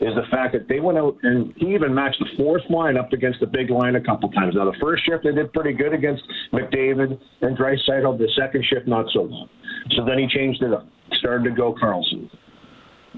is 0.00 0.14
the 0.16 0.26
fact 0.32 0.52
that 0.54 0.66
they 0.66 0.80
went 0.80 0.98
out 0.98 1.16
and 1.22 1.54
he 1.56 1.74
even 1.74 1.94
matched 1.94 2.18
the 2.18 2.26
fourth 2.36 2.64
line 2.68 2.96
up 2.96 3.12
against 3.12 3.38
the 3.38 3.46
big 3.46 3.70
line 3.70 3.94
a 3.94 4.00
couple 4.00 4.28
times. 4.32 4.56
Now 4.56 4.64
the 4.64 4.76
first 4.80 5.06
shift 5.06 5.22
they 5.22 5.30
did 5.30 5.52
pretty 5.52 5.74
good 5.74 5.94
against 5.94 6.24
McDavid 6.52 7.16
and 7.42 7.56
Draisaitl. 7.56 8.18
The 8.18 8.28
second 8.36 8.64
shift 8.64 8.88
not 8.88 9.06
so 9.12 9.22
well. 9.22 9.48
So 9.94 10.04
then 10.04 10.18
he 10.18 10.26
changed 10.26 10.60
it 10.62 10.72
up. 10.72 10.84
Started 11.12 11.44
to 11.44 11.54
go 11.54 11.76
Karlsson 11.80 12.28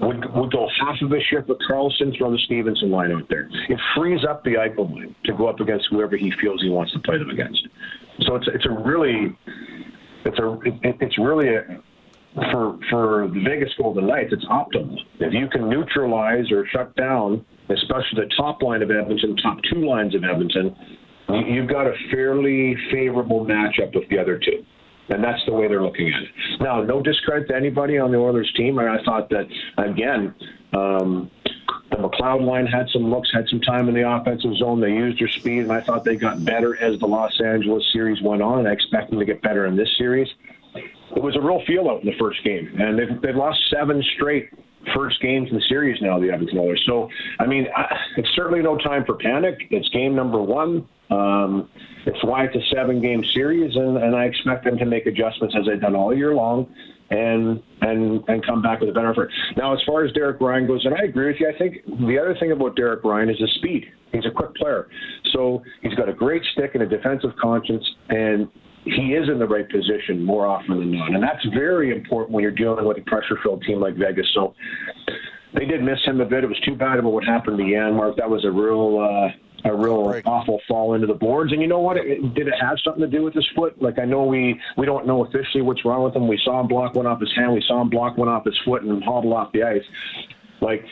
would, 0.01 0.33
would 0.33 0.51
go 0.51 0.67
half 0.79 1.01
of 1.01 1.11
a 1.11 1.19
shift 1.29 1.47
with 1.47 1.59
Karlsson, 1.69 2.15
throw 2.17 2.31
the 2.31 2.39
Stephenson 2.45 2.91
line 2.91 3.11
out 3.11 3.27
there. 3.29 3.49
It 3.69 3.79
frees 3.95 4.21
up 4.27 4.43
the 4.43 4.51
Eichel 4.51 4.91
line 4.91 5.15
to 5.25 5.33
go 5.33 5.47
up 5.47 5.59
against 5.59 5.87
whoever 5.89 6.17
he 6.17 6.31
feels 6.41 6.61
he 6.61 6.69
wants 6.69 6.93
to 6.93 6.99
play 6.99 7.17
them 7.17 7.29
against. 7.29 7.67
So 8.21 8.35
it's 8.35 8.47
it's 8.53 8.65
a 8.65 8.71
really 8.71 9.35
it's 10.25 10.39
a 10.39 10.59
it, 10.65 10.97
it's 11.01 11.17
really 11.17 11.55
a, 11.55 11.81
for 12.51 12.79
for 12.89 13.29
the 13.33 13.41
Vegas 13.43 13.73
Golden 13.77 14.07
Knights, 14.07 14.31
it's 14.31 14.45
optimal. 14.45 14.97
If 15.19 15.33
you 15.33 15.47
can 15.49 15.69
neutralize 15.69 16.51
or 16.51 16.65
shut 16.67 16.95
down, 16.95 17.45
especially 17.69 18.25
the 18.25 18.31
top 18.37 18.61
line 18.61 18.81
of 18.81 18.91
Edmonton, 18.91 19.35
top 19.37 19.57
two 19.71 19.85
lines 19.85 20.15
of 20.15 20.23
Edmonton, 20.23 20.75
you've 21.47 21.69
got 21.69 21.87
a 21.87 21.93
fairly 22.09 22.75
favorable 22.91 23.45
matchup 23.45 23.93
with 23.93 24.07
the 24.09 24.17
other 24.17 24.37
two. 24.37 24.65
And 25.09 25.21
that's 25.21 25.41
the 25.45 25.51
way 25.51 25.67
they're 25.67 25.83
looking 25.83 26.07
at 26.07 26.21
it. 26.21 26.29
Now, 26.61 26.81
no 26.81 27.01
discredit 27.01 27.49
to 27.49 27.55
anybody 27.55 27.97
on 27.97 28.11
the 28.11 28.17
Oilers 28.17 28.51
team. 28.55 28.79
I, 28.79 28.95
I 28.95 29.03
thought 29.03 29.29
that, 29.29 29.45
again, 29.77 30.33
um, 30.73 31.29
the 31.91 31.97
McLeod 31.97 32.45
line 32.45 32.65
had 32.65 32.89
some 32.89 33.09
looks, 33.09 33.31
had 33.31 33.47
some 33.49 33.59
time 33.59 33.89
in 33.89 33.95
the 33.95 34.09
offensive 34.09 34.55
zone. 34.55 34.79
They 34.79 34.91
used 34.91 35.19
their 35.19 35.27
speed, 35.27 35.59
and 35.59 35.71
I 35.71 35.81
thought 35.81 36.03
they 36.03 36.15
got 36.15 36.43
better 36.43 36.77
as 36.77 36.99
the 36.99 37.05
Los 37.07 37.39
Angeles 37.39 37.83
series 37.91 38.21
went 38.21 38.41
on. 38.41 38.65
I 38.65 38.71
expect 38.71 39.09
them 39.09 39.19
to 39.19 39.25
get 39.25 39.41
better 39.41 39.65
in 39.65 39.75
this 39.75 39.89
series. 39.97 40.27
It 40.73 41.21
was 41.21 41.35
a 41.35 41.41
real 41.41 41.61
feel 41.67 41.89
out 41.89 42.01
in 42.01 42.09
the 42.09 42.17
first 42.17 42.43
game, 42.43 42.73
and 42.79 42.97
they've, 42.97 43.21
they've 43.21 43.35
lost 43.35 43.59
seven 43.69 44.01
straight 44.15 44.49
first 44.95 45.21
games 45.21 45.49
in 45.49 45.55
the 45.55 45.63
series 45.67 46.01
now, 46.01 46.19
the 46.19 46.31
Edmonton 46.31 46.57
Oilers. 46.57 46.81
So, 46.85 47.09
I 47.39 47.45
mean, 47.45 47.67
it's 48.17 48.29
certainly 48.35 48.61
no 48.61 48.77
time 48.77 49.05
for 49.05 49.15
panic. 49.15 49.67
It's 49.69 49.87
game 49.89 50.15
number 50.15 50.41
one. 50.41 50.87
Um, 51.09 51.69
it's 52.05 52.23
why 52.23 52.45
it's 52.45 52.55
a 52.55 52.65
seven 52.73 53.01
game 53.01 53.23
series, 53.33 53.75
and, 53.75 53.97
and 53.97 54.15
I 54.15 54.25
expect 54.25 54.63
them 54.63 54.77
to 54.77 54.85
make 54.85 55.05
adjustments 55.05 55.55
as 55.59 55.65
they've 55.65 55.79
done 55.79 55.95
all 55.95 56.15
year 56.15 56.33
long 56.33 56.73
and 57.11 57.61
and 57.81 58.23
and 58.27 58.45
come 58.45 58.61
back 58.61 58.79
with 58.79 58.89
a 58.89 58.93
better 58.93 59.11
effort. 59.11 59.29
Now, 59.57 59.73
as 59.73 59.79
far 59.85 60.03
as 60.03 60.11
Derek 60.13 60.41
Ryan 60.41 60.65
goes, 60.65 60.83
and 60.85 60.95
I 60.95 61.03
agree 61.03 61.27
with 61.27 61.37
you, 61.39 61.51
I 61.53 61.57
think 61.57 61.85
the 61.85 62.17
other 62.19 62.35
thing 62.39 62.51
about 62.51 62.75
Derek 62.75 63.03
Ryan 63.03 63.29
is 63.29 63.39
his 63.39 63.53
speed. 63.55 63.85
He's 64.11 64.25
a 64.25 64.31
quick 64.31 64.55
player, 64.55 64.87
so 65.33 65.61
he's 65.81 65.93
got 65.93 66.09
a 66.09 66.13
great 66.13 66.41
stick 66.53 66.71
and 66.73 66.83
a 66.83 66.87
defensive 66.87 67.31
conscience, 67.41 67.85
and 68.09 68.47
he 68.83 69.13
is 69.13 69.29
in 69.29 69.39
the 69.39 69.47
right 69.47 69.69
position 69.69 70.23
more 70.23 70.47
often 70.47 70.79
than 70.79 70.91
not, 70.97 71.13
and 71.13 71.21
that's 71.21 71.45
very 71.53 71.95
important 71.95 72.31
when 72.31 72.41
you're 72.41 72.51
dealing 72.51 72.85
with 72.85 72.97
a 72.97 73.01
pressure-filled 73.01 73.63
team 73.63 73.79
like 73.79 73.95
Vegas. 73.95 74.25
So 74.33 74.53
they 75.53 75.65
did 75.65 75.83
miss 75.83 75.99
him 76.05 76.19
a 76.21 76.25
bit. 76.25 76.43
It 76.43 76.47
was 76.47 76.59
too 76.65 76.75
bad 76.75 76.97
about 76.97 77.11
what 77.11 77.23
happened 77.23 77.57
to 77.57 77.63
Janmark. 77.63 78.15
That 78.17 78.29
was 78.29 78.43
a 78.45 78.51
real. 78.51 78.99
Uh, 78.99 79.29
a 79.65 79.75
real 79.75 80.21
awful 80.25 80.59
fall 80.67 80.93
into 80.93 81.07
the 81.07 81.13
boards. 81.13 81.51
And 81.51 81.61
you 81.61 81.67
know 81.67 81.79
what? 81.79 81.97
It, 81.97 82.33
did 82.33 82.47
it 82.47 82.53
have 82.59 82.77
something 82.83 83.01
to 83.01 83.07
do 83.07 83.23
with 83.23 83.33
his 83.33 83.47
foot? 83.55 83.81
Like 83.81 83.99
I 83.99 84.05
know 84.05 84.23
we 84.25 84.59
we 84.77 84.85
don't 84.85 85.05
know 85.05 85.25
officially 85.25 85.61
what's 85.61 85.85
wrong 85.85 86.03
with 86.03 86.15
him. 86.15 86.27
We 86.27 86.39
saw 86.43 86.59
him 86.59 86.67
block 86.67 86.95
one 86.95 87.07
off 87.07 87.19
his 87.19 87.31
hand. 87.35 87.53
We 87.53 87.63
saw 87.67 87.81
him 87.81 87.89
block 87.89 88.17
one 88.17 88.27
off 88.27 88.45
his 88.45 88.57
foot 88.65 88.83
and 88.83 89.03
hobble 89.03 89.33
off 89.33 89.51
the 89.51 89.63
ice. 89.63 89.83
Like 90.61 90.83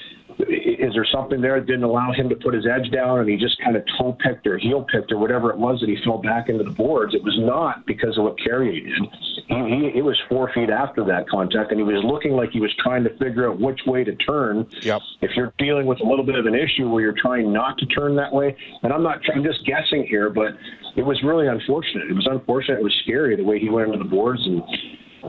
is 0.47 0.93
there 0.93 1.05
something 1.11 1.41
there 1.41 1.59
that 1.59 1.67
didn't 1.67 1.83
allow 1.83 2.13
him 2.13 2.29
to 2.29 2.35
put 2.35 2.53
his 2.53 2.65
edge 2.65 2.89
down 2.91 3.19
and 3.19 3.29
he 3.29 3.35
just 3.35 3.61
kind 3.61 3.75
of 3.75 3.83
toe 3.97 4.13
picked 4.13 4.47
or 4.47 4.57
heel 4.57 4.85
picked 4.89 5.11
or 5.11 5.17
whatever 5.17 5.49
it 5.51 5.57
was 5.57 5.79
that 5.81 5.89
he 5.89 5.97
fell 6.03 6.17
back 6.17 6.47
into 6.47 6.63
the 6.63 6.71
boards? 6.71 7.13
It 7.13 7.23
was 7.23 7.37
not 7.39 7.85
because 7.85 8.17
of 8.17 8.23
what 8.23 8.39
Carrier 8.39 8.79
did. 8.79 9.09
He, 9.47 9.55
he, 9.55 9.91
he 9.95 10.01
was 10.01 10.17
four 10.29 10.51
feet 10.53 10.69
after 10.69 11.03
that 11.05 11.27
contact 11.27 11.71
and 11.71 11.79
he 11.79 11.83
was 11.83 12.03
looking 12.05 12.33
like 12.33 12.51
he 12.51 12.61
was 12.61 12.73
trying 12.79 13.03
to 13.03 13.09
figure 13.17 13.49
out 13.49 13.59
which 13.59 13.81
way 13.85 14.03
to 14.03 14.15
turn. 14.15 14.65
Yep. 14.81 15.01
If 15.21 15.31
you're 15.35 15.53
dealing 15.57 15.85
with 15.85 15.99
a 15.99 16.05
little 16.05 16.25
bit 16.25 16.35
of 16.35 16.45
an 16.45 16.55
issue 16.55 16.89
where 16.89 17.01
you're 17.01 17.17
trying 17.17 17.51
not 17.51 17.77
to 17.79 17.85
turn 17.87 18.15
that 18.15 18.31
way, 18.31 18.55
and 18.83 18.93
I'm 18.93 19.03
not, 19.03 19.19
I'm 19.33 19.43
just 19.43 19.65
guessing 19.65 20.05
here, 20.07 20.29
but 20.29 20.53
it 20.95 21.03
was 21.03 21.21
really 21.21 21.47
unfortunate. 21.47 22.09
It 22.09 22.13
was 22.13 22.27
unfortunate. 22.31 22.79
It 22.79 22.83
was 22.83 22.97
scary 23.03 23.35
the 23.35 23.43
way 23.43 23.59
he 23.59 23.69
went 23.69 23.87
into 23.87 24.03
the 24.03 24.09
boards 24.09 24.45
and. 24.45 24.63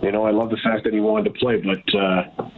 You 0.04 0.12
know, 0.12 0.24
I 0.24 0.30
love 0.30 0.50
the 0.50 0.56
fact 0.62 0.84
that 0.84 0.94
he 0.94 1.00
wanted 1.00 1.34
to 1.34 1.38
play, 1.40 1.60
but 1.60 1.98
uh, 1.98 2.48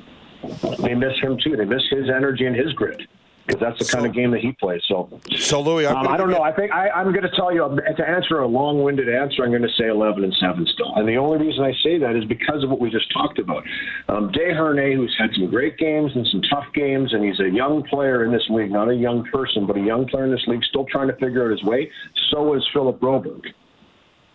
they 0.78 0.94
miss 0.94 1.18
him 1.20 1.38
too. 1.42 1.56
They 1.56 1.64
miss 1.64 1.82
his 1.90 2.08
energy 2.08 2.46
and 2.46 2.56
his 2.56 2.72
grit 2.72 3.00
because 3.46 3.61
that's 3.61 3.78
the 3.78 3.84
so, 3.84 3.96
kind 3.99 4.06
of 4.06 4.14
game 4.14 4.30
that 4.30 4.40
he 4.40 4.52
plays. 4.52 4.80
So, 4.87 5.08
so 5.37 5.61
Louie, 5.61 5.87
um, 5.87 6.06
I 6.06 6.16
don't 6.16 6.30
know. 6.30 6.42
I 6.42 6.52
think 6.52 6.70
I, 6.72 6.88
am 7.00 7.12
going 7.12 7.22
to 7.22 7.34
tell 7.34 7.52
you 7.52 7.61
to 7.61 8.08
answer 8.08 8.38
a 8.38 8.46
long-winded 8.46 9.08
answer. 9.08 9.42
I'm 9.42 9.50
going 9.50 9.62
to 9.62 9.72
say 9.78 9.88
11 9.88 10.22
and 10.25 10.34
seven 10.40 10.66
still, 10.72 10.94
and 10.94 11.08
the 11.08 11.16
only 11.16 11.38
reason 11.38 11.64
I 11.64 11.72
say 11.82 11.99
that 11.99 12.14
is 12.16 12.25
because 12.25 12.62
of 12.62 12.70
what 12.70 12.80
we 12.80 12.90
just 12.90 13.12
talked 13.12 13.38
about. 13.38 13.64
Um, 14.08 14.30
Desharnais, 14.30 14.96
who's 14.96 15.14
had 15.18 15.30
some 15.34 15.50
great 15.50 15.76
games 15.78 16.12
and 16.14 16.26
some 16.28 16.42
tough 16.42 16.66
games, 16.75 17.12
and 17.12 17.25
he's 17.25 17.40
a 17.40 17.50
young 17.50 17.82
player 17.84 18.25
in 18.25 18.32
this 18.32 18.44
league, 18.49 18.70
not 18.70 18.88
a 18.88 18.94
young 18.94 19.25
person, 19.32 19.66
but 19.66 19.76
a 19.76 19.82
young 19.82 20.06
player 20.06 20.25
in 20.25 20.30
this 20.30 20.44
league, 20.46 20.62
still 20.64 20.87
trying 20.90 21.08
to 21.08 21.14
figure 21.14 21.44
out 21.44 21.50
his 21.50 21.62
way. 21.64 21.90
So 22.30 22.54
is 22.54 22.66
Philip 22.72 23.00
Broberg. 23.00 23.42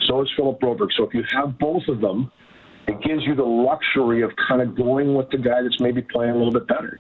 So 0.07 0.21
is 0.21 0.29
Philip 0.35 0.59
Broberg. 0.59 0.89
So 0.97 1.03
if 1.03 1.13
you 1.13 1.23
have 1.33 1.57
both 1.57 1.87
of 1.87 2.01
them 2.01 2.31
it 2.88 3.01
gives 3.01 3.24
you 3.25 3.36
the 3.36 3.44
luxury 3.44 4.22
of 4.22 4.32
kind 4.48 4.62
of 4.62 4.75
going 4.75 5.13
with 5.15 5.29
the 5.29 5.38
guy 5.38 5.62
that's 5.62 5.79
maybe 5.79 6.01
playing 6.01 6.32
a 6.32 6.38
little 6.38 6.53
bit 6.53 6.67
better. 6.67 7.00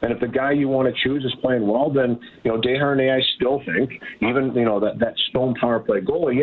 And 0.00 0.12
if 0.12 0.20
the 0.20 0.28
guy 0.28 0.52
you 0.52 0.68
want 0.68 0.94
to 0.94 1.02
choose 1.02 1.24
is 1.24 1.34
playing 1.42 1.66
well, 1.66 1.90
then 1.90 2.20
you 2.44 2.52
know 2.52 2.60
Desharnais. 2.60 3.16
I 3.16 3.20
still 3.36 3.60
think 3.66 3.90
even 4.20 4.52
you 4.54 4.64
know 4.64 4.78
that 4.80 4.98
that 5.00 5.14
stone 5.30 5.54
power 5.60 5.80
play 5.80 6.00
goal. 6.00 6.30
He 6.30 6.42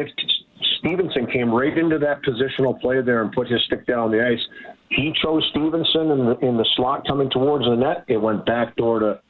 Stephenson 0.79 1.27
came 1.31 1.51
right 1.51 1.75
into 1.77 1.97
that 1.99 2.21
positional 2.23 2.79
play 2.79 3.01
there 3.01 3.21
and 3.21 3.31
put 3.31 3.47
his 3.47 3.61
stick 3.65 3.87
down 3.87 4.11
the 4.11 4.25
ice. 4.25 4.39
He 4.89 5.13
chose 5.21 5.45
Stephenson 5.51 6.11
in 6.11 6.25
the 6.25 6.37
in 6.41 6.57
the 6.57 6.67
slot 6.75 7.07
coming 7.07 7.29
towards 7.29 7.65
the 7.65 7.75
net. 7.75 8.03
It 8.07 8.17
went 8.17 8.45
back 8.45 8.75
door 8.75 8.99
to 8.99 9.21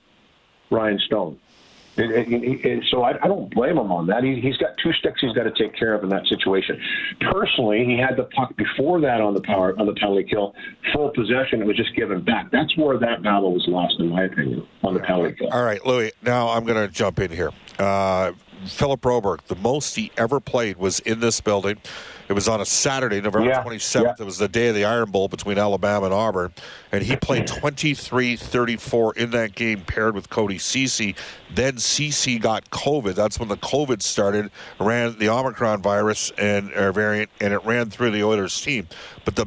Ryan 0.72 1.00
Stone. 1.06 1.40
It, 1.98 2.12
it, 2.12 2.66
it, 2.66 2.84
so 2.90 3.04
I, 3.04 3.12
I, 3.24 3.28
don't 3.28 3.54
blame 3.54 3.78
him 3.78 3.92
on 3.92 4.08
that. 4.08 4.24
He, 4.24 4.42
has 4.42 4.58
got 4.58 4.72
two 4.84 4.92
sticks 4.94 5.22
he's 5.22 5.32
got 5.32 5.44
to 5.44 5.52
take 5.52 5.76
care 5.78 5.94
of 5.94 6.04
in 6.04 6.10
that 6.10 6.28
situation. 6.28 6.82
Personally, 7.22 7.86
he 7.86 7.98
had 7.98 8.18
the 8.18 8.26
puck 8.26 8.56
before 8.58 9.00
that 9.02 9.22
on 9.22 9.34
the 9.34 9.42
power 9.42 9.74
on 9.80 9.86
the 9.86 9.94
penalty 9.94 10.26
kill, 10.26 10.54
full 10.94 11.10
possession. 11.12 11.62
It 11.62 11.68
was 11.68 11.78
just 11.78 11.96
given 11.96 12.22
back. 12.22 12.52
That's 12.52 12.76
where 12.76 12.98
that 12.98 13.24
battle 13.24 13.54
was 13.54 13.66
lost, 13.68 14.00
in 14.00 14.10
my 14.10 14.24
opinion, 14.24 14.68
on 14.84 14.94
the 14.94 15.00
penalty 15.00 15.36
kill. 15.40 15.50
All 15.52 15.64
right, 15.64 15.86
Louie. 15.86 16.12
Now 16.22 16.50
I'm 16.50 16.66
going 16.66 16.86
to 16.86 16.94
jump 16.94 17.20
in 17.20 17.32
here. 17.32 17.52
Uh, 17.80 18.34
Philip 18.68 19.02
Broberg, 19.02 19.42
the 19.44 19.56
most 19.56 19.96
he 19.96 20.12
ever 20.18 20.40
played 20.40 20.78
was 20.78 21.00
in 21.02 21.20
this 21.20 21.40
building. 21.40 21.78
It 22.28 22.34
was 22.34 22.48
on 22.48 22.60
a 22.60 22.66
Saturday, 22.66 23.22
November 23.22 23.50
yeah, 23.50 23.64
27th. 23.64 24.04
Yeah. 24.04 24.14
It 24.20 24.24
was 24.24 24.40
the 24.40 24.48
day 24.48 24.70
of 24.70 24.76
the 24.76 24.84
Iron 24.84 25.12
Bowl 25.12 25.28
between 25.28 25.60
Alabama 25.60 26.06
and 26.06 26.14
Auburn. 26.14 26.54
And 26.92 27.04
he 27.04 27.16
played 27.16 27.46
23 27.46 28.36
34 28.36 29.14
in 29.16 29.32
that 29.32 29.54
game, 29.54 29.82
paired 29.82 30.16
with 30.16 30.30
Cody 30.30 30.58
Ceci. 30.58 31.16
Then 31.54 31.78
Ceci 31.78 32.40
got 32.40 32.70
COVID. 32.72 33.14
That's 33.14 33.40
when 33.40 33.50
the 33.50 33.58
COVID 33.58 34.02
started, 34.02 34.50
ran 34.80 35.18
the 35.20 35.30
Omicron 35.30 35.82
virus 35.84 36.32
and 36.38 36.72
variant, 36.72 37.30
and 37.40 37.54
it 37.54 37.64
ran 37.64 37.90
through 37.92 38.12
the 38.12 38.24
Oilers 38.24 38.60
team. 38.60 38.88
But 39.24 39.36
the 39.36 39.46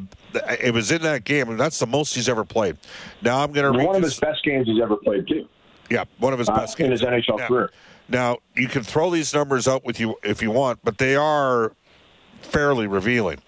it 0.61 0.73
was 0.73 0.91
in 0.91 1.01
that 1.01 1.23
game, 1.23 1.49
and 1.49 1.59
that's 1.59 1.79
the 1.79 1.87
most 1.87 2.13
he's 2.13 2.29
ever 2.29 2.45
played. 2.45 2.77
Now 3.21 3.43
I'm 3.43 3.51
going 3.51 3.73
to 3.73 3.85
one 3.85 3.95
of 3.95 4.03
his 4.03 4.19
best 4.19 4.43
games 4.43 4.67
he's 4.67 4.81
ever 4.81 4.95
played 4.95 5.27
too. 5.27 5.47
Yeah, 5.89 6.05
one 6.19 6.33
of 6.33 6.39
his 6.39 6.49
uh, 6.49 6.55
best 6.55 6.79
in 6.79 6.89
games 6.89 7.01
in 7.01 7.11
his 7.11 7.25
NHL 7.25 7.47
career. 7.47 7.71
Now 8.07 8.37
you 8.55 8.67
can 8.67 8.83
throw 8.83 9.09
these 9.09 9.33
numbers 9.33 9.67
out 9.67 9.83
with 9.83 9.99
you 9.99 10.15
if 10.23 10.41
you 10.41 10.51
want, 10.51 10.79
but 10.83 10.97
they 10.97 11.15
are 11.15 11.73
fairly 12.41 12.87
revealing. 12.87 13.39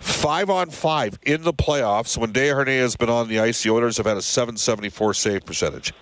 Five 0.00 0.48
on 0.48 0.70
five 0.70 1.18
in 1.22 1.42
the 1.42 1.52
playoffs 1.52 2.16
when 2.16 2.32
Desharnais 2.32 2.80
has 2.80 2.96
been 2.96 3.10
on 3.10 3.28
the 3.28 3.38
ice, 3.40 3.62
the 3.62 3.70
Oilers 3.70 3.98
have 3.98 4.06
had 4.06 4.16
a 4.16 4.22
774 4.22 5.14
save 5.14 5.44
percentage. 5.44 5.92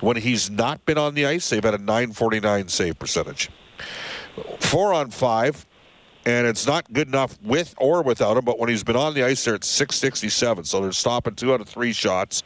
When 0.00 0.16
he's 0.16 0.50
not 0.50 0.84
been 0.86 0.98
on 0.98 1.14
the 1.14 1.26
ice, 1.26 1.48
they've 1.50 1.62
had 1.62 1.74
a 1.74 1.78
949 1.78 2.68
save 2.68 2.98
percentage. 2.98 3.50
Four 4.58 4.94
on 4.94 5.10
five, 5.10 5.66
and 6.24 6.46
it's 6.46 6.66
not 6.66 6.92
good 6.92 7.08
enough 7.08 7.38
with 7.42 7.74
or 7.78 8.02
without 8.02 8.36
him, 8.36 8.44
but 8.44 8.58
when 8.58 8.68
he's 8.68 8.82
been 8.82 8.96
on 8.96 9.14
the 9.14 9.22
ice, 9.22 9.44
they're 9.44 9.54
at 9.54 9.64
667. 9.64 10.64
So 10.64 10.80
they're 10.80 10.92
stopping 10.92 11.34
two 11.34 11.52
out 11.52 11.60
of 11.60 11.68
three 11.68 11.92
shots. 11.92 12.42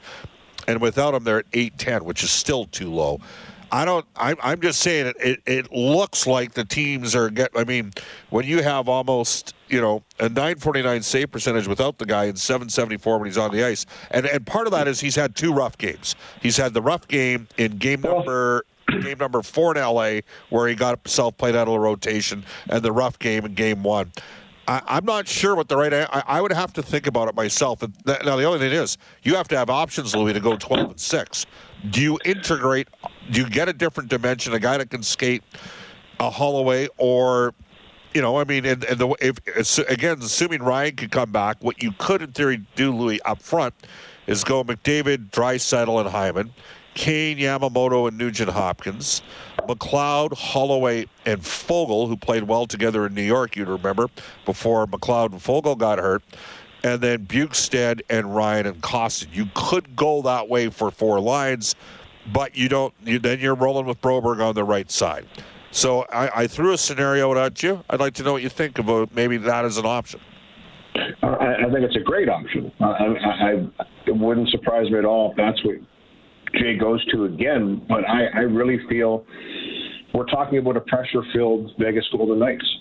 And 0.66 0.80
without 0.80 1.14
him, 1.14 1.24
they're 1.24 1.38
at 1.40 1.46
810, 1.52 2.04
which 2.04 2.24
is 2.24 2.30
still 2.30 2.64
too 2.64 2.92
low. 2.92 3.20
I 3.72 3.84
don't. 3.84 4.06
I'm, 4.16 4.36
I'm 4.42 4.60
just 4.60 4.80
saying 4.80 5.06
it, 5.06 5.16
it. 5.18 5.40
It 5.46 5.72
looks 5.72 6.26
like 6.26 6.52
the 6.54 6.64
teams 6.64 7.14
are 7.16 7.30
get. 7.30 7.50
I 7.56 7.64
mean, 7.64 7.92
when 8.30 8.46
you 8.46 8.62
have 8.62 8.88
almost 8.88 9.54
you 9.68 9.80
know 9.80 10.04
a 10.18 10.28
949 10.28 11.02
save 11.02 11.30
percentage 11.32 11.66
without 11.66 11.98
the 11.98 12.06
guy 12.06 12.26
and 12.26 12.38
774 12.38 13.18
when 13.18 13.26
he's 13.26 13.38
on 13.38 13.50
the 13.50 13.64
ice, 13.64 13.84
and 14.10 14.26
and 14.26 14.46
part 14.46 14.66
of 14.66 14.72
that 14.72 14.86
is 14.86 15.00
he's 15.00 15.16
had 15.16 15.34
two 15.34 15.52
rough 15.52 15.76
games. 15.78 16.14
He's 16.40 16.56
had 16.56 16.74
the 16.74 16.82
rough 16.82 17.08
game 17.08 17.48
in 17.56 17.78
game 17.78 18.02
number 18.02 18.64
game 19.02 19.18
number 19.18 19.42
four 19.42 19.76
in 19.76 19.82
LA 19.82 20.20
where 20.50 20.68
he 20.68 20.74
got 20.74 20.98
himself 21.02 21.36
played 21.36 21.56
out 21.56 21.66
of 21.66 21.74
the 21.74 21.80
rotation, 21.80 22.44
and 22.68 22.82
the 22.82 22.92
rough 22.92 23.18
game 23.18 23.44
in 23.44 23.54
game 23.54 23.82
one. 23.82 24.12
I, 24.68 24.96
am 24.96 25.04
not 25.04 25.28
sure 25.28 25.54
what 25.54 25.68
the 25.68 25.76
right. 25.76 25.92
I, 25.92 26.22
I, 26.26 26.40
would 26.40 26.52
have 26.52 26.72
to 26.72 26.82
think 26.82 27.06
about 27.06 27.28
it 27.28 27.36
myself. 27.36 27.82
And 27.82 27.94
Now 28.04 28.36
the 28.36 28.44
only 28.44 28.58
thing 28.58 28.72
is, 28.72 28.98
you 29.22 29.36
have 29.36 29.46
to 29.48 29.56
have 29.56 29.70
options, 29.70 30.14
Louie, 30.14 30.32
to 30.32 30.40
go 30.40 30.56
12 30.56 30.90
and 30.90 31.00
six. 31.00 31.46
Do 31.90 32.00
you 32.00 32.18
integrate? 32.24 32.88
Do 33.30 33.40
you 33.40 33.48
get 33.48 33.68
a 33.68 33.72
different 33.72 34.10
dimension? 34.10 34.52
A 34.54 34.58
guy 34.58 34.78
that 34.78 34.90
can 34.90 35.02
skate 35.02 35.42
a 36.18 36.30
Holloway, 36.30 36.88
or 36.96 37.54
you 38.14 38.22
know, 38.22 38.38
I 38.38 38.44
mean, 38.44 38.64
and, 38.64 38.82
and 38.84 38.98
the 38.98 39.14
if 39.20 39.78
again, 39.88 40.18
assuming 40.20 40.62
Ryan 40.62 40.96
could 40.96 41.10
come 41.10 41.32
back, 41.32 41.58
what 41.60 41.82
you 41.82 41.92
could 41.98 42.22
in 42.22 42.32
theory 42.32 42.64
do, 42.74 42.92
Louie, 42.92 43.20
up 43.22 43.42
front, 43.42 43.74
is 44.26 44.42
go 44.42 44.64
McDavid, 44.64 45.30
Draisaitl, 45.30 46.00
and 46.00 46.08
Hyman, 46.08 46.52
Kane, 46.94 47.38
Yamamoto, 47.38 48.08
and 48.08 48.16
Nugent 48.16 48.50
Hopkins. 48.50 49.22
McLeod, 49.68 50.32
Holloway, 50.32 51.06
and 51.24 51.40
Foegele, 51.42 52.08
who 52.08 52.16
played 52.16 52.44
well 52.44 52.66
together 52.66 53.04
in 53.04 53.14
New 53.14 53.22
York, 53.22 53.56
you'd 53.56 53.68
remember, 53.68 54.08
before 54.44 54.86
McLeod 54.86 55.32
and 55.32 55.40
Foegele 55.40 55.76
got 55.76 55.98
hurt 55.98 56.22
and 56.86 57.00
then 57.00 57.26
Bjugstad 57.26 58.02
and 58.08 58.34
Ryan 58.34 58.66
and 58.66 58.80
Kostin. 58.80 59.34
You 59.34 59.48
could 59.54 59.96
go 59.96 60.22
that 60.22 60.48
way 60.48 60.70
for 60.70 60.92
four 60.92 61.18
lines, 61.18 61.74
but 62.32 62.56
you 62.56 62.68
don't. 62.68 62.94
You, 63.04 63.18
then 63.18 63.40
you're 63.40 63.56
rolling 63.56 63.86
with 63.86 64.00
Broberg 64.00 64.40
on 64.40 64.54
the 64.54 64.62
right 64.62 64.88
side. 64.90 65.26
So 65.72 66.02
I, 66.12 66.42
I 66.42 66.46
threw 66.46 66.72
a 66.72 66.78
scenario 66.78 67.36
at 67.36 67.62
you. 67.62 67.82
I'd 67.90 67.98
like 67.98 68.14
to 68.14 68.22
know 68.22 68.32
what 68.32 68.42
you 68.42 68.48
think 68.48 68.78
about 68.78 69.08
uh, 69.08 69.12
maybe 69.14 69.36
that 69.38 69.64
as 69.64 69.78
an 69.78 69.84
option. 69.84 70.20
Uh, 70.94 71.26
I, 71.26 71.66
I 71.66 71.70
think 71.72 71.82
it's 71.82 71.96
a 71.96 72.04
great 72.04 72.28
option. 72.28 72.72
Uh, 72.80 72.84
I, 72.84 73.04
I, 73.04 73.50
I, 73.50 73.84
it 74.06 74.16
wouldn't 74.16 74.48
surprise 74.50 74.88
me 74.88 74.98
at 74.98 75.04
all 75.04 75.32
if 75.32 75.36
that's 75.36 75.62
what 75.64 75.76
Jay 76.54 76.78
goes 76.78 77.04
to 77.12 77.24
again. 77.24 77.84
But 77.88 78.08
I, 78.08 78.26
I 78.32 78.40
really 78.42 78.78
feel 78.88 79.26
we're 80.14 80.26
talking 80.26 80.58
about 80.58 80.76
a 80.76 80.80
pressure-filled 80.82 81.72
Vegas 81.80 82.04
Golden 82.12 82.38
Knights. 82.38 82.75